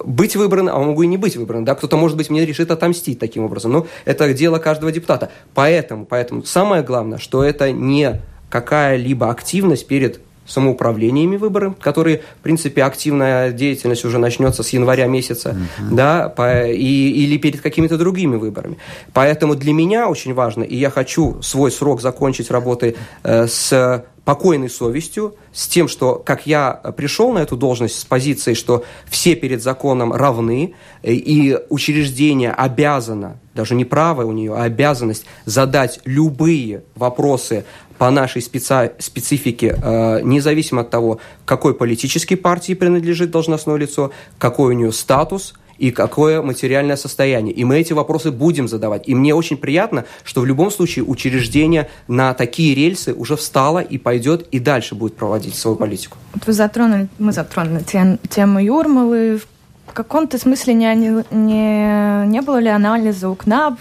[0.04, 1.66] быть выбран, а могу и не быть выбран.
[1.66, 1.76] Да?
[1.76, 3.72] Кто-то, может быть, мне решит отомстить таким образом.
[3.72, 5.32] Но это дело каждого депутата.
[5.54, 12.84] Поэтому, поэтому самое главное, что это не какая-либо активность перед самоуправлениями выборы, которые, в принципе,
[12.84, 15.96] активная деятельность уже начнется с января месяца, uh-huh.
[15.96, 18.78] да, по, и, или перед какими-то другими выборами.
[19.14, 24.70] Поэтому для меня очень важно, и я хочу свой срок закончить работы э, с покойной
[24.70, 29.64] совестью, с тем, что как я пришел на эту должность с позицией, что все перед
[29.64, 36.84] законом равны, э, и учреждение обязано, даже не право у нее, а обязанность задать любые
[36.96, 37.64] вопросы
[37.98, 38.92] по нашей специ...
[39.00, 45.54] специфике, э, независимо от того, какой политической партии принадлежит должностное лицо, какой у нее статус–
[45.78, 47.54] и какое материальное состояние.
[47.54, 49.08] И мы эти вопросы будем задавать.
[49.08, 53.98] И мне очень приятно, что в любом случае учреждение на такие рельсы уже встало и
[53.98, 56.18] пойдет и дальше будет проводить свою политику.
[56.34, 59.40] Вот вы затронули, мы затронули тем, тему Юрмалы.
[59.88, 60.96] В каком-то смысле не,
[61.32, 63.80] не, не было ли анализа у КНАБ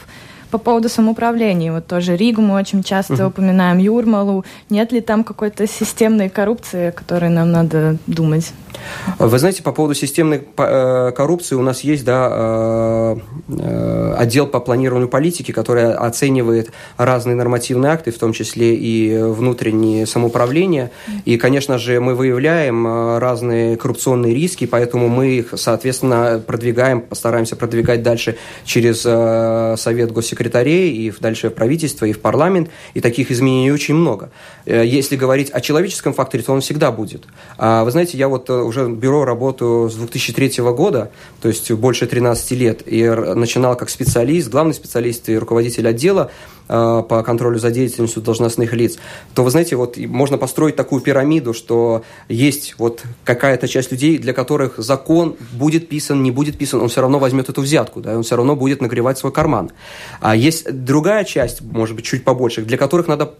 [0.51, 3.29] по поводу самоуправления, вот тоже Ригу мы очень часто uh-huh.
[3.29, 4.45] упоминаем, Юрмалу.
[4.71, 8.53] Нет ли там какой-то системной коррупции, о которой нам надо думать?
[9.19, 13.17] Вы знаете, по поводу системной э, коррупции у нас есть да, э,
[13.49, 20.07] э, отдел по планированию политики, который оценивает разные нормативные акты, в том числе и внутреннее
[20.07, 20.91] самоуправление.
[21.25, 28.03] И, конечно же, мы выявляем разные коррупционные риски, поэтому мы их, соответственно, продвигаем, постараемся продвигать
[28.03, 29.01] дальше через
[29.81, 32.70] Совет госсекретарей и дальше в правительство и в парламент.
[32.94, 34.31] И таких изменений очень много.
[34.66, 37.25] Если говорить о человеческом факторе, то он всегда будет.
[37.59, 42.07] А вы знаете, я вот уже в бюро работаю с 2003 года, то есть больше
[42.07, 47.71] 13 лет, и начинал как специалист, главный специалист и руководитель отдела э, по контролю за
[47.71, 48.99] деятельностью должностных лиц,
[49.35, 54.33] то, вы знаете, вот можно построить такую пирамиду, что есть вот какая-то часть людей, для
[54.33, 58.23] которых закон будет писан, не будет писан, он все равно возьмет эту взятку, да, он
[58.23, 59.71] все равно будет нагревать свой карман.
[60.21, 63.35] А есть другая часть, может быть, чуть побольше, для которых надо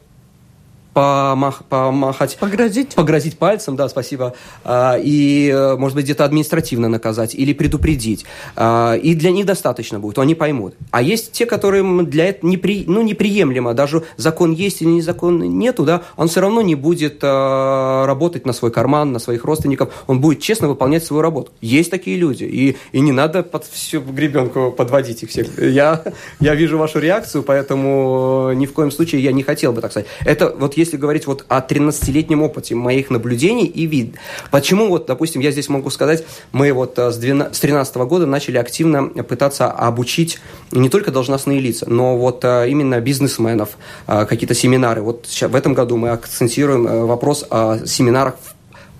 [0.96, 2.38] помах, помахать...
[2.38, 2.94] Погрозить?
[2.94, 4.32] Погрозить пальцем, да, спасибо.
[4.64, 8.24] А, и, э, может быть, где-то административно наказать или предупредить.
[8.56, 10.74] А, и для них достаточно будет, они поймут.
[10.92, 15.85] А есть те, которым для этого непри, ну, неприемлемо, даже закон есть или закон нету,
[15.85, 20.22] да, он все равно не будет а, работать на свой карман, на своих родственников, он
[20.22, 21.52] будет честно выполнять свою работу.
[21.61, 25.59] Есть такие люди, и, и не надо под всю гребенку подводить их всех.
[25.59, 26.02] Я,
[26.40, 30.09] я вижу вашу реакцию, поэтому ни в коем случае я не хотел бы так сказать.
[30.24, 34.14] Это вот есть если говорить вот о 13-летнем опыте моих наблюдений и вид.
[34.51, 39.09] Почему вот, допустим, я здесь могу сказать, мы вот э, с 2013 года начали активно
[39.09, 40.38] пытаться обучить
[40.70, 45.03] не только должностные лица, но вот э, именно бизнесменов, э, какие-то семинары.
[45.03, 48.37] Вот в этом году мы акцентируем вопрос о семинарах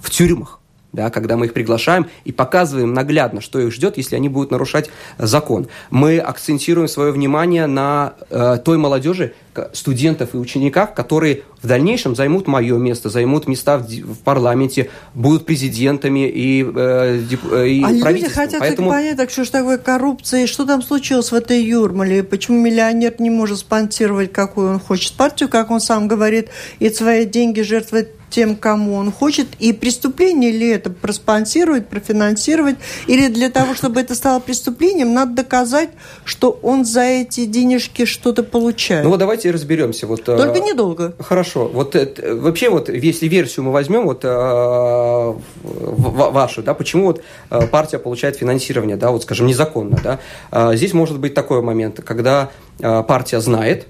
[0.01, 0.61] в тюрьмах
[0.97, 4.91] да, когда мы их приглашаем и показываем наглядно, что их ждет, если они будут нарушать
[5.19, 5.69] закон.
[5.91, 9.35] Мы акцентируем свое внимание на э, той молодежи,
[9.73, 15.47] студентов и учениках, которые в дальнейшем займут мое место, займут места в, в парламенте, будут
[15.47, 18.91] президентами и, э, дип, э, и а люди хотят Поэтому...
[18.91, 23.31] понять, так что же такое коррупция, что там случилось в этой Юрмале, почему миллионер не
[23.31, 28.57] может спонсировать, какую он хочет партию, как он сам говорит, и свои деньги жертвовать тем,
[28.57, 34.41] кому он хочет, и преступление ли это проспонсировать, профинансировать, или для того, чтобы это стало
[34.41, 35.91] преступлением, надо доказать,
[36.25, 39.05] что он за эти денежки что-то получает.
[39.05, 40.07] Ну вот давайте разберемся.
[40.07, 41.15] Вот, э, Только недолго.
[41.19, 41.69] Хорошо.
[41.69, 47.23] Вот э, вообще вот, если версию мы возьмем, вот э, вашу, да, почему вот
[47.71, 53.41] партия получает финансирование, да, вот скажем, незаконно, да, здесь может быть такой момент, когда партия
[53.41, 53.87] знает,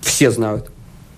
[0.00, 0.70] все знают,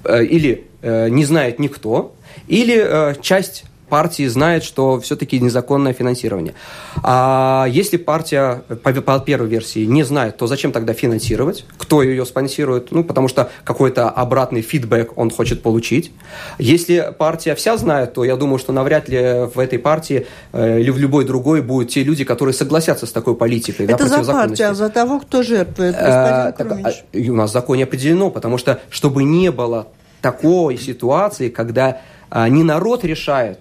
[0.07, 2.15] или Э, не знает никто,
[2.47, 6.55] или э, часть партии знает, что все-таки незаконное финансирование.
[7.03, 11.65] А если партия, по, по первой версии, не знает, то зачем тогда финансировать?
[11.77, 12.91] Кто ее спонсирует?
[12.93, 16.13] Ну, потому что какой-то обратный фидбэк он хочет получить.
[16.59, 20.91] Если партия вся знает, то я думаю, что навряд ли в этой партии э, или
[20.91, 23.87] в любой другой будут те люди, которые согласятся с такой политикой.
[23.87, 27.53] Это да, за партию, а за того, кто жертвует, а, так, а, У нас в
[27.53, 29.89] законе определено, потому что, чтобы не было
[30.21, 33.59] такой ситуации, когда а, не народ решает,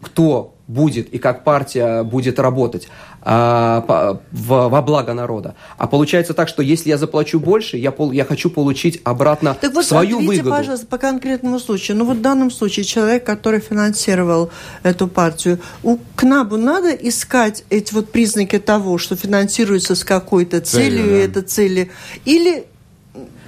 [0.00, 2.88] кто будет и как партия будет работать
[3.22, 5.54] а, по, в, во благо народа.
[5.78, 9.74] А получается так, что если я заплачу больше, я, пол, я хочу получить обратно так
[9.74, 10.50] вот, свою ответьте, выгоду.
[10.50, 11.96] пожалуйста, по конкретному случаю.
[11.96, 14.50] Ну вот в данном случае человек, который финансировал
[14.82, 20.98] эту партию, у КНАБу надо искать эти вот признаки того, что финансируется с какой-то целью,
[20.98, 21.24] целью да.
[21.24, 21.90] это цели,
[22.24, 22.66] или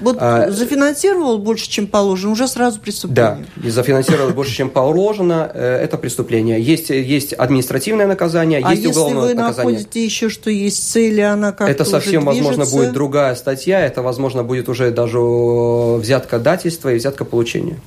[0.00, 3.46] вот а, зафинансировал больше, чем положено, уже сразу преступление.
[3.56, 6.60] Да, и зафинансировал больше, чем положено, э, это преступление.
[6.60, 9.38] Есть, есть административное наказание, а есть уголовное наказание.
[9.38, 13.34] А если вы находите еще, что есть цели, она как-то Это совсем, возможно, будет другая
[13.34, 17.78] статья, это, возможно, будет уже даже взятка дательства и взятка получения.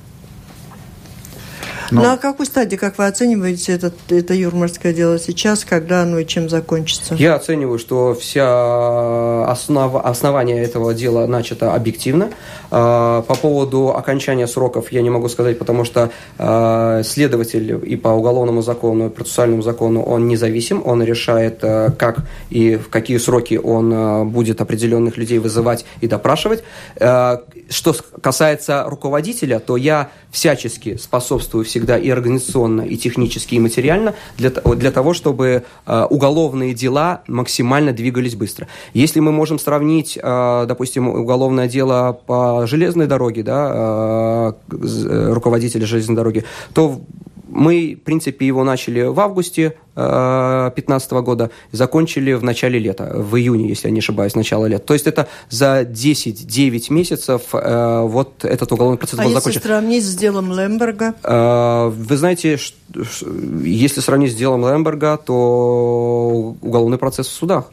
[1.92, 2.02] Но...
[2.02, 6.48] На какой стадии, как вы оцениваете этот, это юрмарское дело сейчас, когда оно и чем
[6.48, 7.14] закончится?
[7.14, 12.30] Я оцениваю, что вся основа, основание этого дела начато объективно.
[12.70, 18.08] А, по поводу окончания сроков я не могу сказать, потому что а, следователь и по
[18.08, 23.60] уголовному закону, и процессуальному закону он независим, он решает, а, как и в какие сроки
[23.62, 26.64] он будет определенных людей вызывать и допрашивать.
[26.98, 34.50] Что касается руководителя, то я всячески способствую всегда и организационно, и технически, и материально для,
[34.50, 38.68] для того, чтобы э, уголовные дела максимально двигались быстро.
[38.94, 46.16] Если мы можем сравнить, э, допустим, уголовное дело по железной дороге, да, э, руководителя железной
[46.16, 47.00] дороги, то
[47.52, 53.68] мы, в принципе, его начали в августе 2015 года, закончили в начале лета, в июне,
[53.68, 54.86] если я не ошибаюсь, начало лета.
[54.86, 59.58] То есть это за 10-9 месяцев вот этот уголовный процесс а был закончен.
[59.58, 61.14] если сравнить с делом Лемберга?
[61.94, 62.58] Вы знаете,
[63.62, 67.70] если сравнить с делом Лемберга, то уголовный процесс в судах.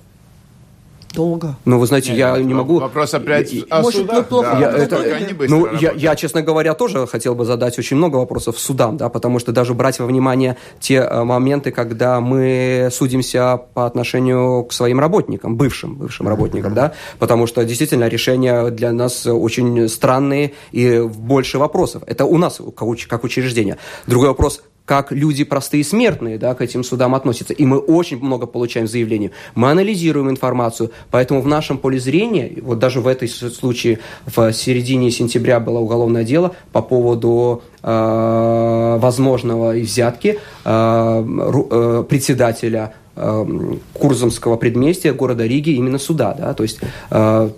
[1.13, 1.55] Долго.
[1.65, 2.79] Ну, вы знаете, Нет, я не могу...
[2.79, 4.27] Вопрос опять я, о может, судах.
[4.27, 4.59] Плохо да.
[4.59, 4.99] я, это,
[5.47, 9.39] ну, я, я, честно говоря, тоже хотел бы задать очень много вопросов судам, да, потому
[9.39, 14.99] что даже брать во внимание те э, моменты, когда мы судимся по отношению к своим
[14.99, 21.57] работникам, бывшим, бывшим работникам, да, потому что действительно решения для нас очень странные и больше
[21.57, 22.03] вопросов.
[22.05, 23.77] Это у нас как учреждение.
[24.05, 27.53] Другой вопрос, как люди простые смертные да, к этим судам относятся.
[27.53, 29.29] И мы очень много получаем заявлений.
[29.53, 35.11] Мы анализируем информацию, поэтому в нашем поле зрения, вот даже в этой случае в середине
[35.11, 43.45] сентября было уголовное дело по поводу э, возможного взятки э, э, председателя э,
[43.93, 46.33] Курзамского предместья города Риги именно суда.
[46.35, 46.79] Да, то есть
[47.11, 47.49] э,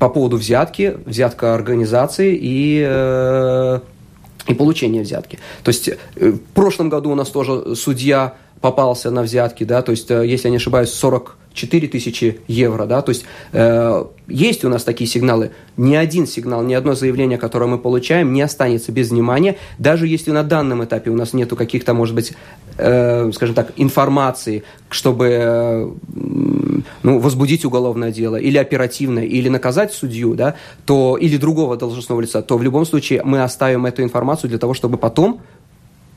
[0.00, 3.78] по поводу взятки, взятка организации и э,
[4.46, 5.38] и получение взятки.
[5.62, 9.90] То есть э, в прошлом году у нас тоже судья попался на взятки, да, то
[9.92, 14.68] есть, э, если я не ошибаюсь, 40 4000 евро, да, то есть э, есть у
[14.68, 19.10] нас такие сигналы, ни один сигнал, ни одно заявление, которое мы получаем, не останется без
[19.10, 22.32] внимания, даже если на данном этапе у нас нету каких-то, может быть,
[22.78, 25.90] э, скажем так, информации, чтобы э,
[27.02, 30.54] ну, возбудить уголовное дело или оперативно, или наказать судью, да,
[30.86, 34.74] то, или другого должностного лица, то в любом случае мы оставим эту информацию для того,
[34.74, 35.40] чтобы потом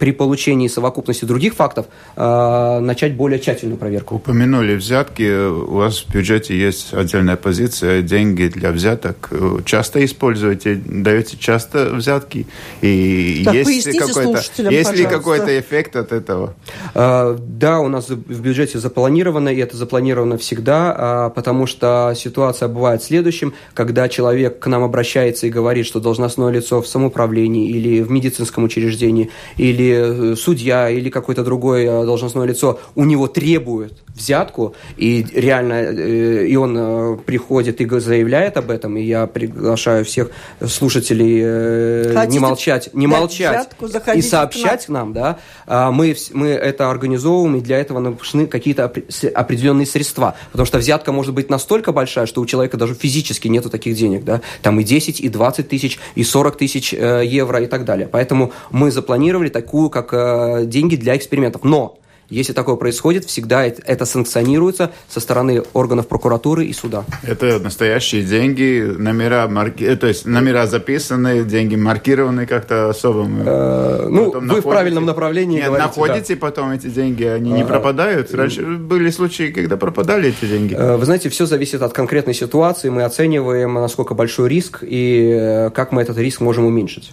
[0.04, 1.86] при получении совокупности других фактов
[2.18, 4.16] э, начать более тщательную проверку.
[4.16, 5.48] Упомянули взятки.
[5.48, 9.30] У вас в бюджете есть отдельная позиция деньги для взяток.
[9.64, 12.48] Часто используете, даете часто взятки?
[12.82, 16.54] И так, есть какой-то есть ли какой-то эффект от этого?
[16.96, 22.68] Э, да, у нас в бюджете запланировано, и это запланировано всегда, э, потому что ситуация
[22.68, 28.02] бывает следующим, когда человек к нам обращается и говорит, что должностное лицо в самоуправлении или
[28.02, 33.94] в медицинском учреждении, или или э, судья, или какое-то другое должностное лицо у него требует
[34.08, 40.06] взятку, и реально, э, и он э, приходит и заявляет об этом, и я приглашаю
[40.06, 40.32] всех
[40.66, 46.50] слушателей Хотите не молчать, не молчать взятку, и сообщать к нам, да, а мы, мы
[46.50, 48.92] это организовываем, и для этого нужны какие-то
[49.34, 53.70] определенные средства, потому что взятка может быть настолько большая, что у человека даже физически нету
[53.70, 57.86] таких денег, да, там и 10, и 20 тысяч, и 40 тысяч евро и так
[57.86, 58.08] далее.
[58.12, 61.64] Поэтому мы запланировали такую такую, как э, деньги для экспериментов.
[61.64, 61.98] Но
[62.30, 67.06] если такое происходит, всегда это санкционируется со стороны органов прокуратуры и суда.
[67.24, 69.84] Это настоящие деньги, номера, марки...
[69.84, 73.42] Э, то есть номера записаны, деньги маркированы как-то особым.
[73.44, 74.62] Э, ну, вы находите...
[74.62, 76.40] в правильном направлении Нет, говорите, находите да.
[76.40, 78.32] потом эти деньги, они не а, пропадают.
[78.32, 80.76] Раньше были случаи, когда пропадали эти деньги.
[80.76, 82.90] Вы знаете, все зависит от конкретной ситуации.
[82.90, 87.12] Мы оцениваем, насколько большой риск и как мы этот риск можем уменьшить.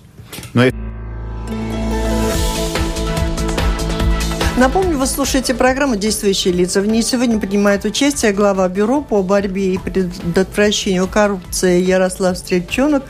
[0.52, 0.64] Но
[4.60, 6.82] Напомню, вы слушаете программу «Действующие лица».
[6.82, 13.02] В ней сегодня принимает участие глава Бюро по борьбе и предотвращению коррупции Ярослав Стрельчонок.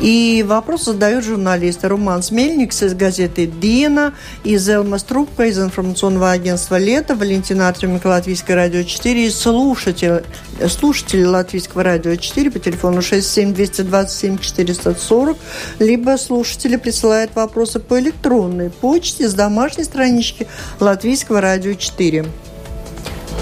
[0.00, 6.76] И вопрос задает журналист Роман Смельникс из газеты «Дина», из Элма Струбка, из информационного агентства
[6.78, 10.24] «Лето», Валентина Артеменко, Латвийское радио 4, и слушатель,
[10.68, 15.36] слушатели Латвийского радио 4 по телефону 67 227 440,
[15.78, 20.48] либо слушатели присылают вопросы по электронной почте с домашней странички
[20.88, 22.24] Латвийского радио 4.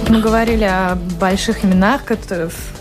[0.08, 2.02] Мы говорили о больших именах,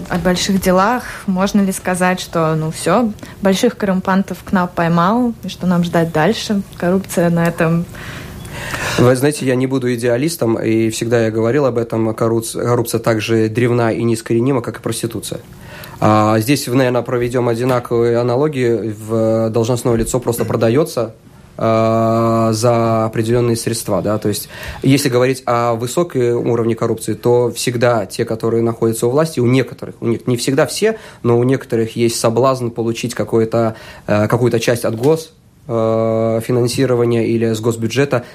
[0.09, 1.03] о больших делах.
[1.27, 3.11] Можно ли сказать, что ну все,
[3.43, 6.63] больших коррумпантов КНАП поймал, и что нам ждать дальше?
[6.77, 7.85] Коррупция на этом
[8.97, 12.15] вы знаете, я не буду идеалистом, и всегда я говорил об этом.
[12.15, 15.41] Коррупция, коррупция так же древна и неискоренима, как и проституция.
[15.99, 18.95] А здесь, наверное, проведем одинаковые аналогии.
[18.97, 24.49] В должностное лицо просто продается Э, за определенные средства, да, то есть
[24.81, 29.95] если говорить о высоком уровне коррупции, то всегда те, которые находятся у власти, у некоторых,
[30.01, 33.75] у них не всегда все, но у некоторых есть соблазн получить какую-то
[34.07, 35.33] э, какую-то часть от гос
[35.67, 38.25] э, финансирования или с госбюджета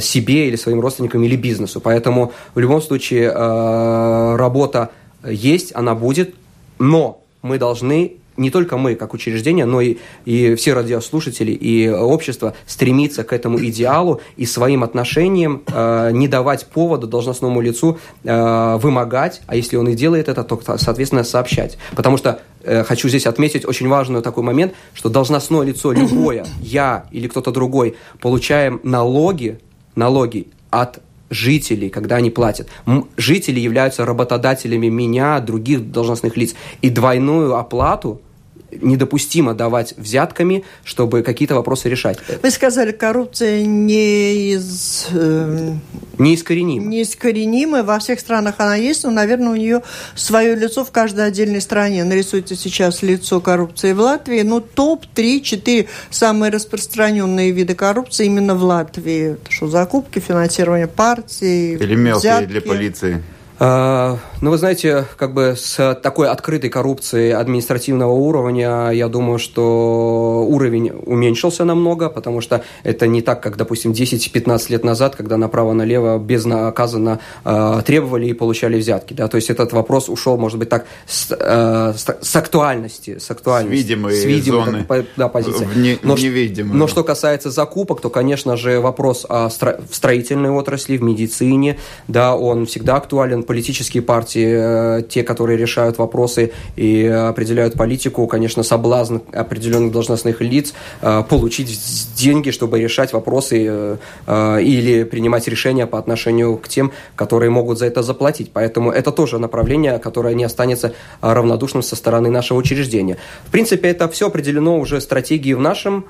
[0.00, 1.80] себе или своим родственникам или бизнесу.
[1.80, 4.90] Поэтому в любом случае работа
[5.24, 6.34] есть, она будет,
[6.78, 12.54] но мы должны не только мы, как учреждение, но и, и все радиослушатели и общество
[12.66, 19.42] стремиться к этому идеалу и своим отношением э, не давать повода должностному лицу э, вымогать,
[19.46, 21.78] а если он и делает это, то, соответственно, сообщать.
[21.96, 27.06] Потому что э, хочу здесь отметить очень важный такой момент, что должностное лицо любое, я
[27.10, 29.58] или кто-то другой, получаем налоги
[29.94, 31.00] налоги от
[31.32, 32.68] жителей, когда они платят.
[33.16, 36.54] Жители являются работодателями меня, других должностных лиц.
[36.82, 38.20] И двойную оплату–
[38.80, 42.18] недопустимо давать взятками, чтобы какие-то вопросы решать.
[42.42, 45.06] Вы сказали, коррупция не из...
[45.12, 45.74] Э,
[46.18, 46.86] неискоренима.
[46.86, 47.82] Неискоренима.
[47.82, 49.82] Во всех странах она есть, но, наверное, у нее
[50.14, 52.04] свое лицо в каждой отдельной стране.
[52.04, 54.42] Нарисуйте сейчас лицо коррупции в Латвии.
[54.42, 59.32] Ну, топ 3-4 самые распространенные виды коррупции именно в Латвии.
[59.34, 62.48] Это что, закупки, финансирование партий, Или мелкие взятки.
[62.48, 63.22] для полиции.
[63.64, 70.44] А, ну, вы знаете, как бы с такой открытой коррупцией административного уровня, я думаю, что
[70.48, 76.18] уровень уменьшился намного, потому что это не так, как, допустим, 10-15 лет назад, когда направо-налево
[76.18, 79.14] безнаказанно э, требовали и получали взятки.
[79.14, 79.28] Да?
[79.28, 83.18] То есть этот вопрос ушел, может быть, так с, э, с, актуальности.
[83.20, 84.84] С, актуальности, с видимой с видимой, зоны.
[84.88, 85.66] Так, да, позиции.
[85.66, 86.16] В не, но,
[86.64, 91.78] но что касается закупок, то, конечно же, вопрос о стро, в строительной отрасли, в медицине,
[92.08, 98.62] да, он всегда актуален политические партии, э, те, которые решают вопросы и определяют политику, конечно,
[98.62, 100.72] соблазн определенных должностных лиц
[101.02, 101.78] э, получить
[102.16, 107.84] деньги, чтобы решать вопросы э, или принимать решения по отношению к тем, которые могут за
[107.84, 108.52] это заплатить.
[108.54, 113.18] Поэтому это тоже направление, которое не останется равнодушным со стороны нашего учреждения.
[113.44, 116.04] В принципе, это все определено уже стратегией в нашем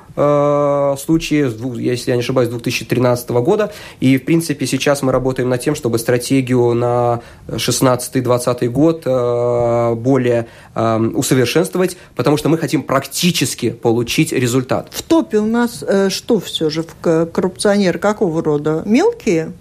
[0.98, 3.72] случае, если я не ошибаюсь, 2013 года.
[4.00, 10.46] И, в принципе, сейчас мы работаем над тем, чтобы стратегию на 16-20 год э, более
[10.74, 14.88] э, усовершенствовать, потому что мы хотим практически получить результат.
[14.90, 18.82] В топе у нас э, что все же коррупционеры какого рода?
[18.84, 19.52] Мелкие?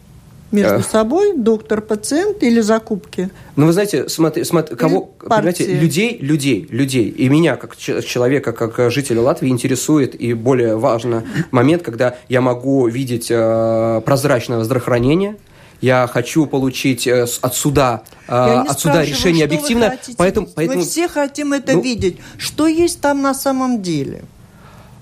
[0.51, 3.29] между собой, доктор-пациент или закупки?
[3.55, 8.91] Ну, вы знаете, смотри, смотри кого, понимаете, людей, людей, людей, и меня, как человека, как
[8.91, 15.37] жителя Латвии, интересует, и более важный момент, когда я могу видеть э, прозрачное здравоохранение,
[15.81, 19.97] я хочу получить э, от суда, э, от суда решение объективно.
[20.17, 20.79] Поэтому, поэтому...
[20.79, 22.17] Мы все хотим это ну, видеть.
[22.37, 24.23] Что есть там на самом деле?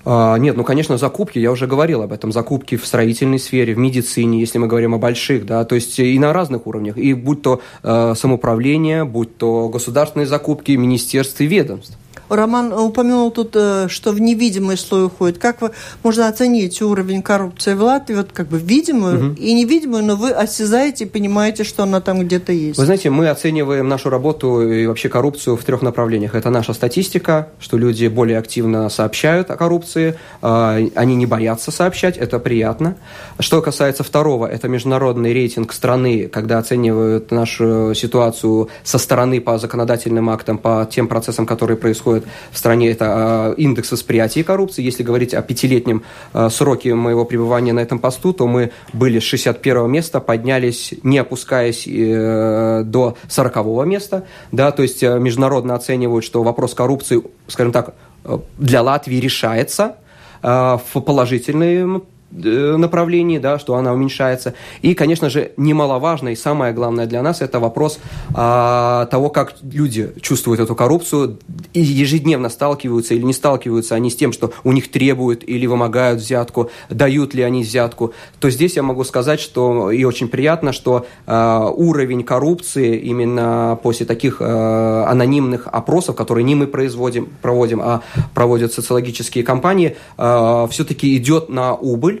[0.04, 3.78] А, нет, ну, конечно, закупки, я уже говорил об этом, закупки в строительной сфере, в
[3.78, 7.42] медицине, если мы говорим о больших, да, то есть и на разных уровнях, и будь
[7.42, 11.98] то э, самоуправление, будь то государственные закупки, министерств и ведомств.
[12.30, 15.38] Роман упомянул тут, э, что в невидимый слой уходит.
[15.38, 15.72] Как вы,
[16.02, 19.34] можно оценить уровень коррупции в Латвии, вот как бы видимую угу.
[19.34, 22.78] и невидимую, но вы осязаете и понимаете, что она там где-то есть?
[22.78, 26.34] Вы знаете, мы оцениваем нашу работу и вообще коррупцию в трех направлениях.
[26.34, 32.16] Это наша статистика, что люди более активно сообщают о коррупции, а, они не боятся сообщать,
[32.16, 32.96] это приятно.
[33.40, 40.30] Что касается второго, это международный рейтинг страны, когда оценивают нашу ситуацию со стороны по законодательным
[40.30, 44.82] актам, по тем процессам, которые происходят происходит в стране, это а, индекс восприятия коррупции.
[44.82, 46.02] Если говорить о пятилетнем
[46.32, 51.18] а, сроке моего пребывания на этом посту, то мы были с 61 места, поднялись, не
[51.18, 54.24] опускаясь э, до 40 места.
[54.52, 57.94] Да, то есть э, международно оценивают, что вопрос коррупции, скажем так,
[58.24, 59.96] э, для Латвии решается
[60.42, 64.54] в положительном направлении, да, что она уменьшается.
[64.82, 67.98] И, конечно же, немаловажно и самое главное для нас это вопрос
[68.34, 71.38] а, того, как люди чувствуют эту коррупцию
[71.72, 76.20] и ежедневно сталкиваются или не сталкиваются они с тем, что у них требуют или вымогают
[76.20, 78.12] взятку, дают ли они взятку.
[78.38, 84.06] То здесь я могу сказать, что и очень приятно, что а, уровень коррупции именно после
[84.06, 88.02] таких а, анонимных опросов, которые не мы производим, проводим, а
[88.34, 92.19] проводят социологические компании, а, все-таки идет на убыль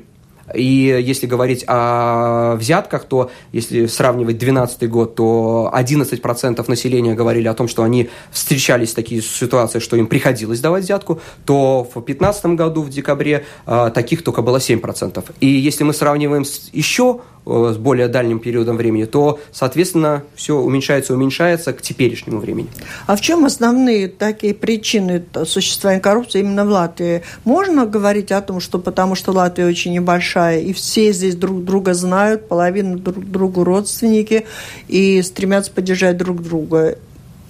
[0.54, 7.54] и если говорить о взятках, то если сравнивать 2012 год, то 11% населения говорили о
[7.54, 12.46] том, что они встречались в такие ситуации, что им приходилось давать взятку, то в 2015
[12.56, 15.24] году, в декабре, а, таких только было 7%.
[15.40, 20.56] И если мы сравниваем с еще Э, с более дальним периодом времени, то, соответственно, все
[20.56, 22.68] уменьшается, уменьшается к теперешнему времени.
[23.06, 27.22] А в чем основные такие причины существования коррупции именно в Латвии?
[27.44, 31.94] Можно говорить о том, что потому что Латвия очень небольшая, и все здесь друг друга
[31.94, 34.46] знают, половина друг другу родственники,
[34.88, 36.98] и стремятся поддержать друг друга?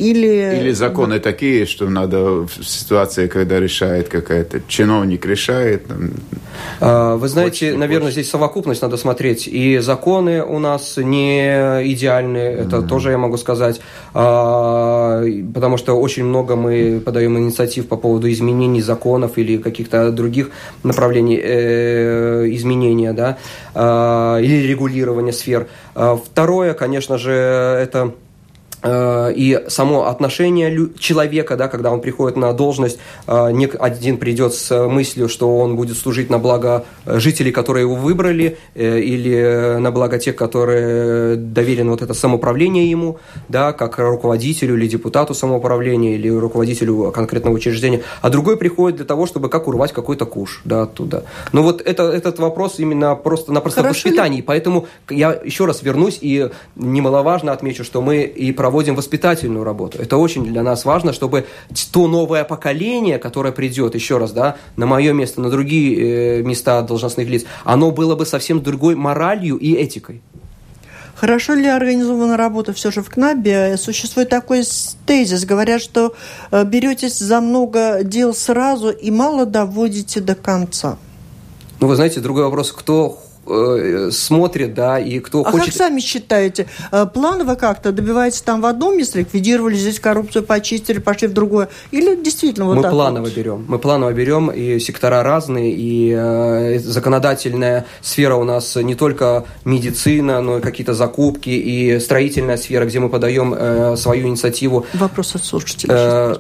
[0.00, 0.58] Или...
[0.60, 1.20] Или законы да.
[1.20, 5.82] такие, что надо в ситуации, когда решает какая-то чиновник решает.
[6.80, 8.14] А, вы знаете, хочешь, наверное, хочешь.
[8.14, 9.46] здесь совокупность надо смотреть.
[9.46, 12.88] И законы у нас не идеальные, это mm-hmm.
[12.88, 13.82] тоже я могу сказать,
[14.14, 15.22] а,
[15.52, 20.50] потому что очень много мы подаем инициатив по поводу изменений законов или каких-то других
[20.82, 23.36] направлений э, изменения, да,
[23.74, 25.68] а, или регулирования сфер.
[25.94, 28.14] Второе, конечно же, это
[28.84, 34.88] и само отношение человека, да, когда он приходит на должность, э, не один придет с
[34.88, 40.18] мыслью, что он будет служить на благо жителей, которые его выбрали, э, или на благо
[40.18, 43.18] тех, которые доверены вот это самоуправление ему,
[43.48, 49.26] да, как руководителю или депутату самоуправления, или руководителю конкретного учреждения, а другой приходит для того,
[49.26, 51.24] чтобы как урвать какой-то куш да, оттуда.
[51.52, 54.42] Но вот это, этот вопрос именно просто-напросто воспитании, ли?
[54.42, 59.98] поэтому я еще раз вернусь и немаловажно отмечу, что мы и про проводим воспитательную работу.
[59.98, 61.44] Это очень для нас важно, чтобы
[61.92, 66.80] то новое поколение, которое придет, еще раз, да, на мое место, на другие э, места
[66.82, 70.22] должностных лиц, оно было бы совсем другой моралью и этикой.
[71.16, 73.76] Хорошо ли организована работа все же в КНАБе?
[73.76, 74.62] Существует такой
[75.04, 75.44] тезис.
[75.44, 76.14] Говорят, что
[76.52, 80.96] э, беретесь за много дел сразу и мало доводите до конца.
[81.80, 83.18] Ну, вы знаете, другой вопрос, кто
[83.50, 85.66] э, смотрит, да, и кто а хочет...
[85.66, 90.98] как сами считаете, э, планово как-то добиваетесь там в одном месте, ликвидировали здесь коррупцию, почистили,
[90.98, 91.68] пошли в другое?
[91.90, 93.34] Или действительно вот Мы так планово вот?
[93.34, 93.64] берем.
[93.68, 100.40] Мы планово берем, и сектора разные, и э, законодательная сфера у нас не только медицина,
[100.40, 104.86] но и какие-то закупки, и строительная сфера, где мы подаем э, свою инициативу.
[104.94, 106.34] Вопрос от слушателей, э,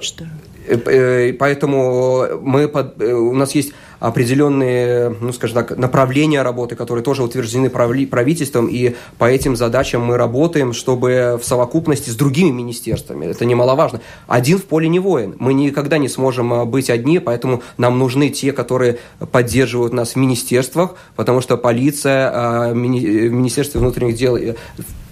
[0.70, 7.04] Э, э, поэтому мы под, у нас есть определенные, ну, скажем так, направления работы, которые
[7.04, 13.26] тоже утверждены правительством, и по этим задачам мы работаем, чтобы в совокупности с другими министерствами,
[13.26, 15.36] это немаловажно, один в поле не воин.
[15.38, 18.98] Мы никогда не сможем быть одни, поэтому нам нужны те, которые
[19.30, 24.54] поддерживают нас в министерствах, потому что полиция, а, Министерство внутренних дел, э,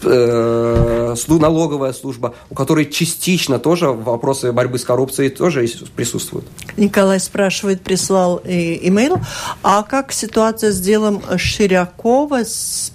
[0.03, 6.47] налоговая служба, у которой частично тоже вопросы борьбы с коррупцией тоже присутствуют.
[6.77, 9.19] Николай спрашивает, прислал имейл,
[9.63, 12.43] а как ситуация с делом Ширякова,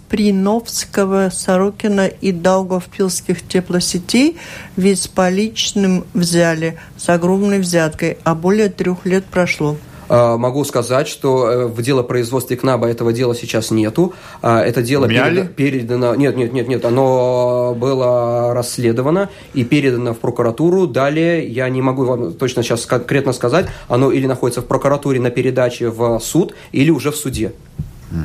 [0.09, 4.37] Приновского, Сорокина и Долговпилских теплосетей?
[4.77, 9.75] Ведь с поличным взяли, с огромной взяткой, а более трех лет прошло.
[10.09, 14.13] А, могу сказать, что э, в делопроизводстве КНАБа этого дела сейчас нету.
[14.41, 16.15] А, это дело передано, передано...
[16.15, 16.85] Нет, нет, нет, нет.
[16.85, 20.87] Оно было расследовано и передано в прокуратуру.
[20.87, 25.29] Далее, я не могу вам точно сейчас конкретно сказать, оно или находится в прокуратуре на
[25.29, 27.53] передаче в суд, или уже в суде.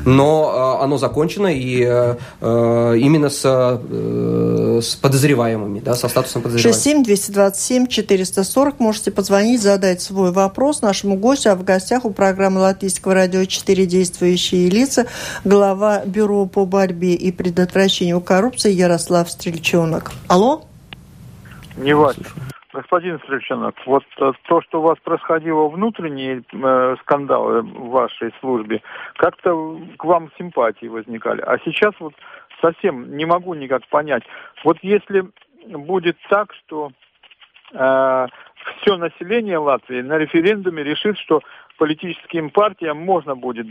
[0.04, 6.42] Но э, оно закончено и э, э именно с, э, с подозреваемыми, да, со статусом
[6.42, 7.08] подозреваемых.
[7.08, 13.44] 67-227-440 можете позвонить, задать свой вопрос нашему гостю, а в гостях у программы Латвийского радио
[13.44, 15.06] «Четыре действующие лица»
[15.44, 20.12] глава Бюро по борьбе и предотвращению коррупции Ярослав Стрельчонок.
[20.28, 20.64] Алло?
[21.76, 22.16] Не вас.
[22.72, 28.82] Господин Стрельчонок, вот э, то, что у вас происходило внутренние э, скандалы в вашей службе,
[29.16, 31.40] как-то к вам симпатии возникали.
[31.40, 32.12] А сейчас вот
[32.60, 34.22] совсем не могу никак понять.
[34.64, 35.24] Вот если
[35.66, 36.90] будет так, что
[37.72, 38.26] э,
[38.80, 41.40] все население Латвии на референдуме решит, что
[41.78, 43.66] политическим партиям можно будет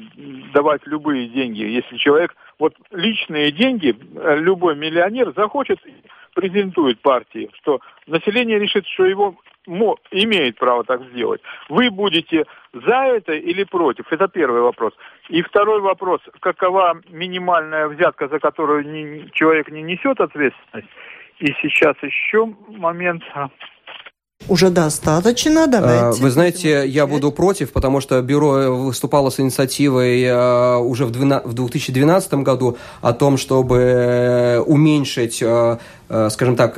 [0.54, 5.80] давать любые деньги, если человек, вот личные деньги, э, любой миллионер захочет
[6.38, 9.36] презентует партии, что население решит, что его
[10.12, 11.42] имеет право так сделать.
[11.68, 14.06] Вы будете за это или против?
[14.14, 14.94] Это первый вопрос.
[15.30, 16.22] И второй вопрос.
[16.40, 20.88] Какова минимальная взятка, за которую человек не несет ответственность?
[21.40, 23.24] И сейчас еще момент
[24.50, 26.22] уже достаточно, давайте.
[26.22, 32.34] Вы знаете, я буду против, потому что бюро выступало с инициативой э, уже в 2012
[32.36, 35.78] году о том, чтобы уменьшить, э,
[36.10, 36.78] э, скажем так,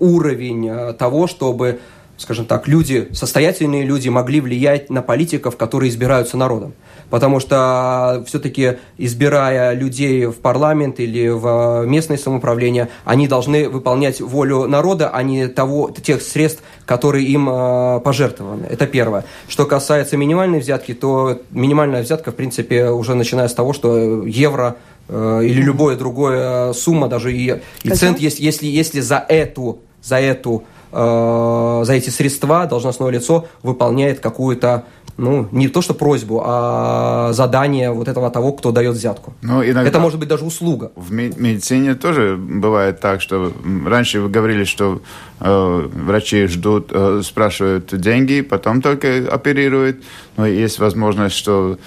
[0.00, 1.80] уровень того, чтобы
[2.16, 6.72] скажем так, люди, состоятельные люди могли влиять на политиков, которые избираются народом
[7.10, 14.66] потому что все-таки избирая людей в парламент или в местное самоуправление, они должны выполнять волю
[14.66, 18.66] народа, а не того, тех средств, которые им э, пожертвованы.
[18.66, 19.24] Это первое.
[19.48, 24.76] Что касается минимальной взятки, то минимальная взятка, в принципе, уже начиная с того, что евро
[25.08, 30.20] э, или любое другое сумма, даже и, и цент, если, если, если за эту, за
[30.20, 30.64] эту
[30.94, 34.84] э, за эти средства должностное лицо выполняет какую-то
[35.16, 39.32] ну, не то что просьбу, а задание вот этого того, кто дает взятку.
[39.42, 40.90] Ну, иногда Это может быть даже услуга.
[40.96, 43.52] В медицине тоже бывает так, что
[43.86, 45.00] раньше вы говорили, что
[45.40, 50.02] э, врачи ждут, э, спрашивают деньги, потом только оперируют.
[50.36, 51.78] Но есть возможность, что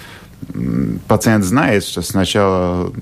[1.06, 2.92] пациент знает, что сначала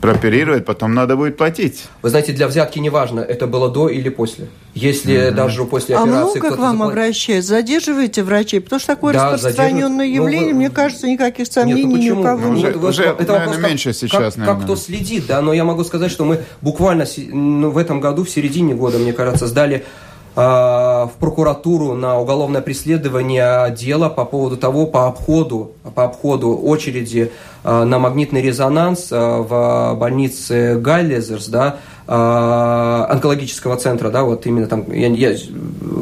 [0.00, 1.84] прооперирует, потом надо будет платить.
[2.02, 4.48] Вы знаете, для взятки не важно, это было до или после.
[4.74, 5.30] Если mm-hmm.
[5.32, 6.38] даже после операции...
[6.38, 6.92] А много к вам заплатит...
[6.92, 7.48] обращается?
[7.50, 8.60] Задерживаете врачей?
[8.60, 10.54] Потому что такое да, распространенное явление, ну, вы...
[10.54, 12.76] мне кажется, никаких сомнений Нет, ну, ни у кого уже, нет.
[12.76, 15.84] Уже, это наверное, вопрос, меньше как, сейчас, как, как кто следит, да, но я могу
[15.84, 19.84] сказать, что мы буквально ну, в этом году, в середине года, мне кажется, сдали
[20.34, 27.30] в прокуратуру на уголовное преследование дела по поводу того, по обходу, по обходу очереди
[27.62, 31.76] на магнитный резонанс в больнице Галлезерс, да,
[32.06, 35.36] онкологического центра, да, вот именно там, я, я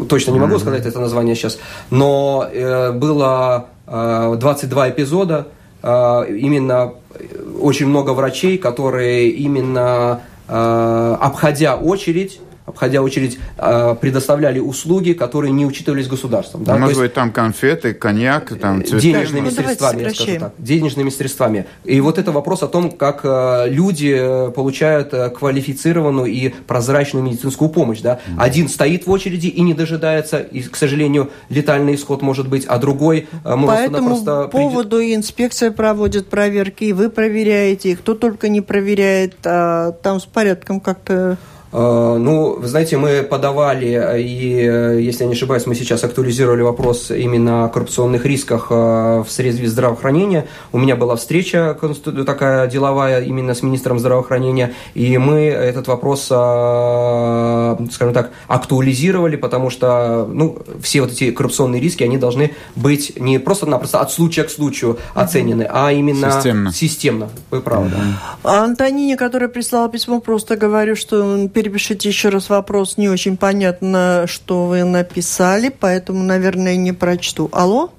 [0.09, 1.59] точно не могу сказать это название сейчас,
[1.91, 5.47] но э, было э, 22 эпизода,
[5.83, 6.95] э, именно
[7.61, 15.67] очень много врачей, которые именно э, обходя очередь, обходя очередь, а, предоставляли услуги, которые не
[15.67, 16.65] учитывались государством.
[16.65, 16.77] Да?
[16.77, 19.03] Может быть, там конфеты, коньяк, там цветы.
[19.03, 20.53] Денежными ну, средствами, я скажу так.
[20.59, 21.67] Денежными средствами.
[21.85, 27.25] И вот это вопрос о том, как а, люди э, получают э, квалифицированную и прозрачную
[27.25, 28.01] медицинскую помощь.
[28.01, 28.21] Да?
[28.39, 32.79] Один стоит в очереди и не дожидается, и, к сожалению, летальный исход может быть, а
[32.79, 35.19] другой э, может По этому поводу придет...
[35.19, 40.81] инспекция проводит проверки, и вы проверяете, и кто только не проверяет, а там с порядком
[40.81, 41.39] как-то...
[41.73, 46.61] Э, ну, вы знаете, мы подавали, и, э, если я не ошибаюсь, мы сейчас актуализировали
[46.63, 50.47] вопрос именно о коррупционных рисках э, в средстве здравоохранения.
[50.73, 51.77] У меня была встреча
[52.27, 60.29] такая деловая именно с министром здравоохранения, и мы этот вопрос, скажем так, актуализировали, потому что
[60.31, 64.99] ну, все вот эти коррупционные риски, они должны быть не просто-напросто от случая к случаю
[65.15, 66.73] оценены, а именно системно.
[66.73, 67.29] системно.
[67.51, 67.99] Вы правы, да.
[68.43, 72.99] А Антонине, которая прислала письмо, просто говорю, что перепишите еще раз вопрос.
[72.99, 77.49] Не очень понятно, что вы написали, поэтому, наверное, не прочту.
[77.53, 77.91] Алло?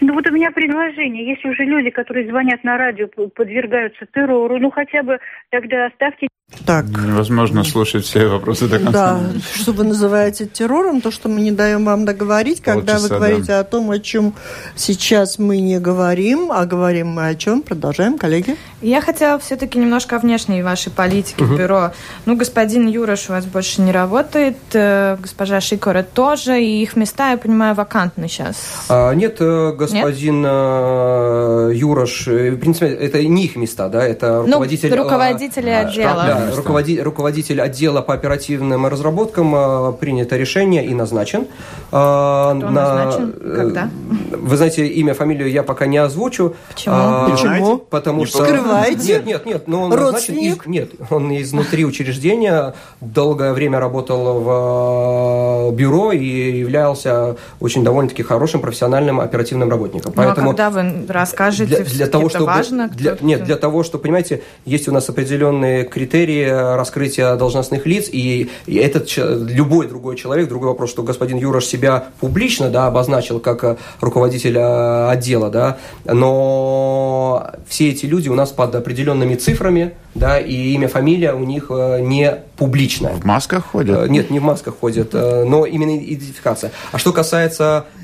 [0.00, 1.28] Ну вот у меня предложение.
[1.28, 5.18] Если уже люди, которые звонят на радио, подвергаются террору, ну хотя бы
[5.50, 6.26] тогда оставьте
[6.64, 6.86] так.
[6.86, 8.92] Невозможно слушать все вопросы до конца.
[8.92, 13.08] Да, что вы называете террором, то, что мы не даем вам договорить, когда Полчаса, вы
[13.08, 13.60] говорите да.
[13.60, 14.34] о том, о чем
[14.76, 17.62] сейчас мы не говорим, а говорим мы о чем.
[17.62, 18.56] Продолжаем, коллеги.
[18.80, 21.54] Я хотела все-таки немножко о внешней вашей политике угу.
[21.54, 21.92] в бюро.
[22.26, 27.30] Ну, господин Юрош у вас больше не работает, э, госпожа Шикора тоже, и их места,
[27.30, 28.56] я понимаю, вакантны сейчас.
[28.88, 30.50] А, нет, э, господин нет?
[30.50, 34.90] Э, Юрош, в принципе, это не их места, да, это руководитель...
[34.90, 36.24] Ну, руководители а, отдела.
[36.26, 41.46] Да, руководи, руководитель отдела по оперативным разработкам а, принято решение и назначен.
[41.92, 43.34] А, Кто на, назначен?
[43.40, 43.90] Э, Когда?
[44.32, 46.54] Вы знаете, имя, фамилию я пока не озвучу.
[46.68, 46.94] Почему?
[46.96, 47.78] А, Почему?
[47.78, 48.44] Потому не что...
[48.44, 49.14] Скрываете?
[49.14, 49.68] Нет, нет, нет.
[49.68, 50.62] Но он Родственник?
[50.62, 58.60] Из, нет, он изнутри учреждения долгое время работал в бюро и являлся очень довольно-таки хорошим
[58.60, 60.12] профессиональным оперативным работником.
[60.14, 62.88] Ну, Поэтому а когда вы расскажете, для, для того, это чтобы, важно?
[62.88, 68.08] Для, нет, для того, что, понимаете, есть у нас определенные критерии, критерии раскрытия должностных лиц,
[68.10, 73.40] и, и этот любой другой человек, другой вопрос, что господин Юрош себя публично да, обозначил
[73.40, 80.38] как э, руководителя отдела, да, но все эти люди у нас под определенными цифрами, да,
[80.38, 83.14] и имя, фамилия у них э, не публичная.
[83.14, 84.06] В масках ходят?
[84.06, 86.70] Э, нет, не в масках ходят, но именно идентификация.
[86.92, 87.84] А что касается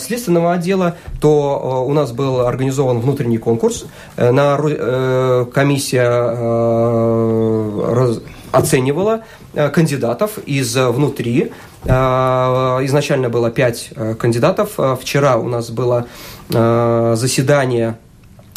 [0.00, 3.86] следственного отдела, то у нас был организован внутренний конкурс.
[4.16, 6.06] На э, комиссия
[8.50, 9.20] оценивала
[9.54, 11.52] кандидатов из внутри.
[11.84, 14.78] Изначально было пять кандидатов.
[15.00, 16.06] Вчера у нас было
[16.48, 17.96] заседание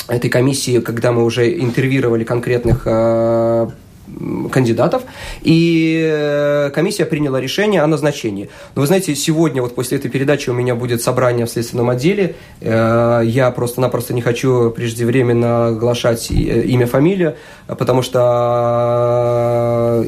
[0.09, 3.67] этой комиссии, когда мы уже интервьюировали конкретных э,
[4.51, 5.03] кандидатов,
[5.41, 8.49] и э, комиссия приняла решение о назначении.
[8.75, 12.35] Но вы знаете, сегодня, вот после этой передачи у меня будет собрание в следственном отделе,
[12.61, 17.35] э, я просто-напросто не хочу преждевременно оглашать имя, фамилию,
[17.67, 18.19] потому что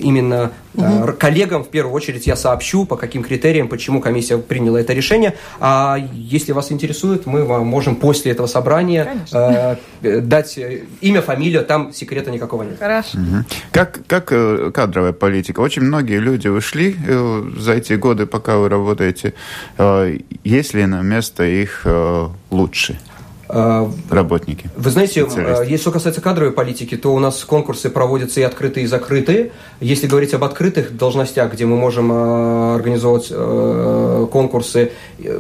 [0.02, 1.14] именно Угу.
[1.20, 5.36] Коллегам в первую очередь я сообщу, по каким критериям, почему комиссия приняла это решение.
[5.60, 10.60] А если вас интересует, мы вам можем после этого собрания э, дать
[11.02, 12.80] имя, фамилию, там секрета никакого нет.
[12.80, 13.18] Хорошо.
[13.18, 13.46] Угу.
[13.72, 15.60] Как, как э, кадровая политика?
[15.60, 19.34] Очень многие люди ушли э, за эти годы, пока вы работаете.
[19.78, 22.98] Э, есть ли на место их э, лучше?
[23.54, 24.70] А, работники.
[24.78, 28.86] Вы знаете, а, если что касается кадровой политики, то у нас конкурсы проводятся и открытые,
[28.86, 29.52] и закрытые.
[29.82, 34.94] Если говорить об открытых должностях, где мы можем а, организовывать конкурсы,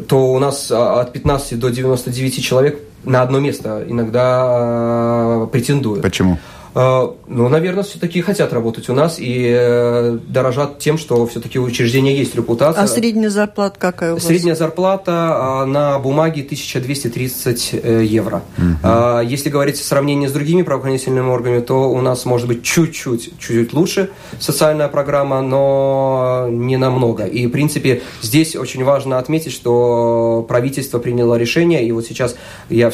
[0.08, 6.02] то у нас от 15 до 99 человек на одно место иногда претендуют.
[6.02, 6.38] Почему?
[6.74, 11.64] А, ну, наверное, все-таки хотят работать у нас и э, дорожат тем, что все-таки у
[11.64, 12.84] учреждения есть репутация.
[12.84, 14.24] А средняя зарплата какая у вас?
[14.24, 18.44] Средняя зарплата а, на бумаге 1230 э, евро.
[18.58, 19.22] Угу.
[19.24, 23.74] Если говорить в сравнении с другими правоохранительными органами, то у нас может быть чуть-чуть, чуть-чуть
[23.74, 24.10] лучше
[24.40, 27.26] социальная программа, но не намного.
[27.26, 32.36] И, в принципе, здесь очень важно отметить, что правительство приняло решение, и вот сейчас
[32.70, 32.92] я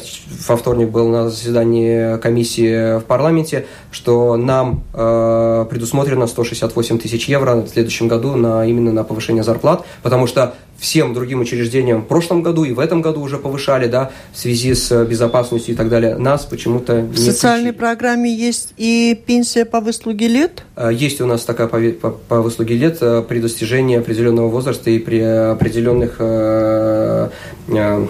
[0.47, 7.55] во вторник был на заседании комиссии в парламенте, что нам э, предусмотрено 168 тысяч евро
[7.55, 12.43] в следующем году на, именно на повышение зарплат, потому что всем другим учреждениям в прошлом
[12.43, 16.18] году и в этом году уже повышали, да, в связи с безопасностью и так далее.
[16.18, 17.80] Нас почему-то не В социальной включили.
[17.80, 20.63] программе есть и пенсия по выслуге лет?
[20.76, 24.89] Э, есть у нас такая по, по, по выслуге лет э, при достижении определенного возраста
[24.89, 27.30] и при определенных э,
[27.70, 28.07] э,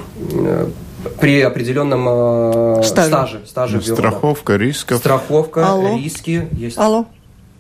[1.20, 3.08] при определенном э, стаже.
[3.10, 4.98] стаже, стаже Страховка бюро, рисков.
[4.98, 5.96] Страховка, Алло.
[5.96, 6.78] риски есть.
[6.78, 7.06] Алло.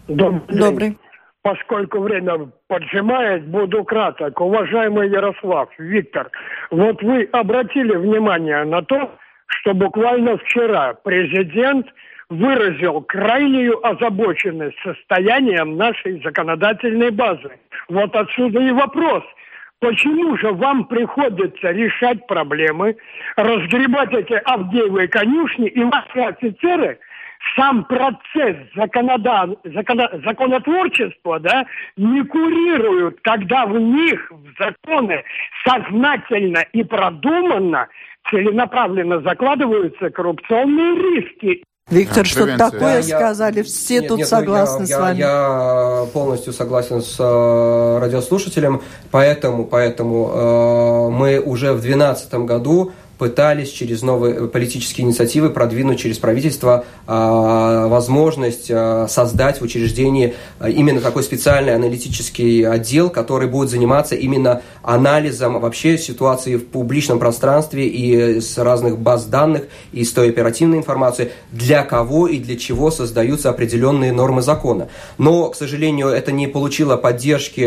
[0.07, 0.41] Добрый.
[0.59, 0.97] Добрый.
[1.41, 4.41] Поскольку время поджимает, буду краток.
[4.41, 6.29] Уважаемый Ярослав, Виктор,
[6.71, 9.11] вот вы обратили внимание на то,
[9.47, 11.87] что буквально вчера президент
[12.29, 17.51] выразил крайнюю озабоченность состоянием нашей законодательной базы.
[17.87, 19.23] Вот отсюда и вопрос–
[19.79, 22.97] Почему же вам приходится решать проблемы,
[23.35, 26.97] разгребать эти Авдеевые конюшни, и ваши офицеры
[27.55, 29.55] сам процесс законода...
[29.63, 30.09] закона...
[30.25, 31.65] законотворчества да,
[31.95, 35.23] не курируют, когда в них, в законы,
[35.63, 37.87] сознательно и продуманно,
[38.31, 41.63] целенаправленно закладываются коррупционные риски.
[41.89, 45.17] Виктор, а, что такое да, сказали, все нет, тут нет, согласны я, с вами.
[45.19, 45.25] Я,
[46.01, 53.71] я полностью согласен с э, радиослушателем, поэтому, поэтому э, мы уже в 2012 году пытались
[53.71, 61.01] через новые политические инициативы продвинуть через правительство а, возможность а, создать в учреждении а, именно
[61.01, 68.39] такой специальный аналитический отдел, который будет заниматься именно анализом вообще ситуации в публичном пространстве и
[68.39, 73.49] с разных баз данных и с той оперативной информации, для кого и для чего создаются
[73.49, 74.89] определенные нормы закона.
[75.17, 77.63] Но, к сожалению, это не получило поддержки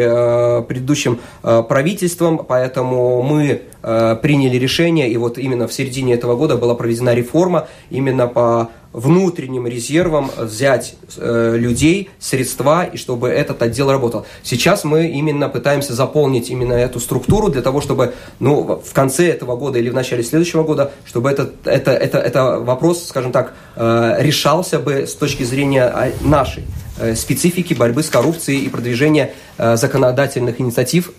[0.66, 7.14] предыдущим правительством, поэтому мы приняли решение, и вот именно в середине этого года была проведена
[7.14, 14.26] реформа именно по внутренним резервам взять э, людей, средства, и чтобы этот отдел работал.
[14.42, 19.56] Сейчас мы именно пытаемся заполнить именно эту структуру для того, чтобы ну, в конце этого
[19.56, 24.16] года или в начале следующего года, чтобы этот, это, это, это вопрос, скажем так, э,
[24.18, 26.64] решался бы с точки зрения а, нашей
[26.98, 31.12] э, специфики борьбы с коррупцией и продвижения э, законодательных инициатив,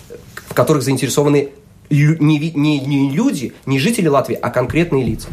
[0.50, 1.52] в которых заинтересованы
[1.92, 5.28] не, не, не люди, не жители Латвии, а конкретные лица.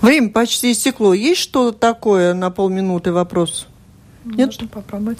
[0.00, 1.12] Время почти истекло.
[1.14, 3.68] Есть что-то такое на полминуты вопрос?
[4.24, 4.46] Нет?
[4.46, 5.18] Можно попробовать.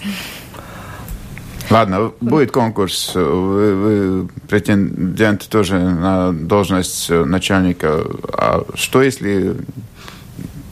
[1.71, 3.13] Ладно, будет конкурс.
[3.15, 8.05] Вы, вы претендент тоже на должность начальника.
[8.33, 9.57] А что если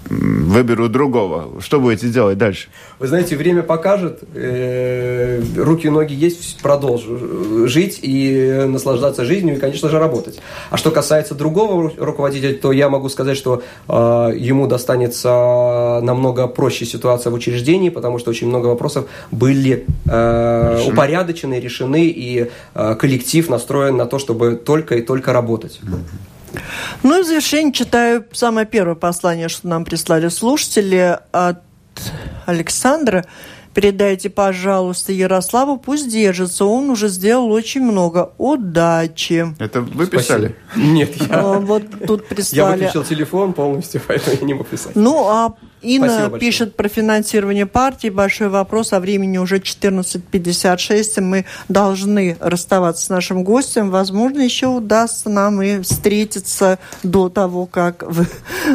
[0.09, 1.61] выберу другого.
[1.61, 2.69] Что будете делать дальше?
[2.99, 4.21] Вы знаете, время покажет.
[4.35, 10.41] Э, руки и ноги есть, продолжу жить и наслаждаться жизнью и, конечно же, работать.
[10.71, 13.93] А что касается другого руководителя, то я могу сказать, что э,
[14.37, 21.61] ему достанется намного проще ситуация в учреждении, потому что очень много вопросов были э, упорядочены,
[21.61, 25.81] решены, и э, коллектив настроен на то, чтобы только и только работать.
[27.03, 31.63] Ну и в завершение читаю самое первое послание, что нам прислали слушатели от
[32.47, 33.25] Александра.
[33.75, 36.65] Передайте, пожалуйста, Ярославу, пусть держится.
[36.65, 38.33] Он уже сделал очень много.
[38.39, 39.55] Удачи.
[39.61, 40.57] Это вы писали?
[40.73, 40.93] Спасибо.
[40.93, 41.43] Нет, я...
[41.43, 42.57] Вот тут прислали.
[42.57, 44.97] Я выключил телефон полностью, поэтому я не мог писать.
[44.97, 48.09] Ну, а Инна пишет про финансирование партии.
[48.09, 48.93] Большой вопрос.
[48.93, 51.21] О времени уже 14.56.
[51.21, 53.91] Мы должны расставаться с нашим гостем.
[53.91, 58.27] Возможно, еще удастся нам и встретиться до того, как вы,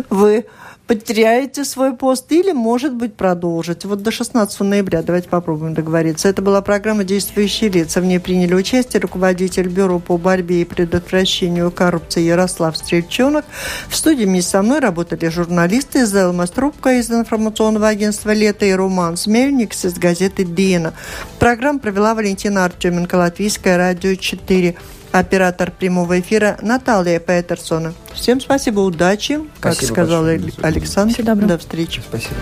[0.10, 0.46] вы
[0.88, 3.88] потеряете свой пост или, может быть, продолжите.
[3.88, 6.28] Вот до 16 ноября давайте попробуем договориться.
[6.28, 8.02] Это была программа «Действующие лица».
[8.02, 13.46] В ней приняли участие руководитель Бюро по борьбе и предотвращению коррупции Ярослав Стрельчонок.
[13.88, 18.74] В студии вместе со мной работали журналисты из Элма Трубка из информационного агентства «Лето» и
[18.74, 20.94] Роман Смельникс из газеты «Дина».
[21.40, 24.76] Программу провела Валентина Артеменко, Латвийское радио 4
[25.14, 27.94] оператор прямого эфира Наталья Петерсона.
[28.14, 30.54] Всем спасибо, удачи, как спасибо сказал большое.
[30.62, 31.46] Александр.
[31.46, 32.02] До встречи.
[32.06, 32.36] Спасибо.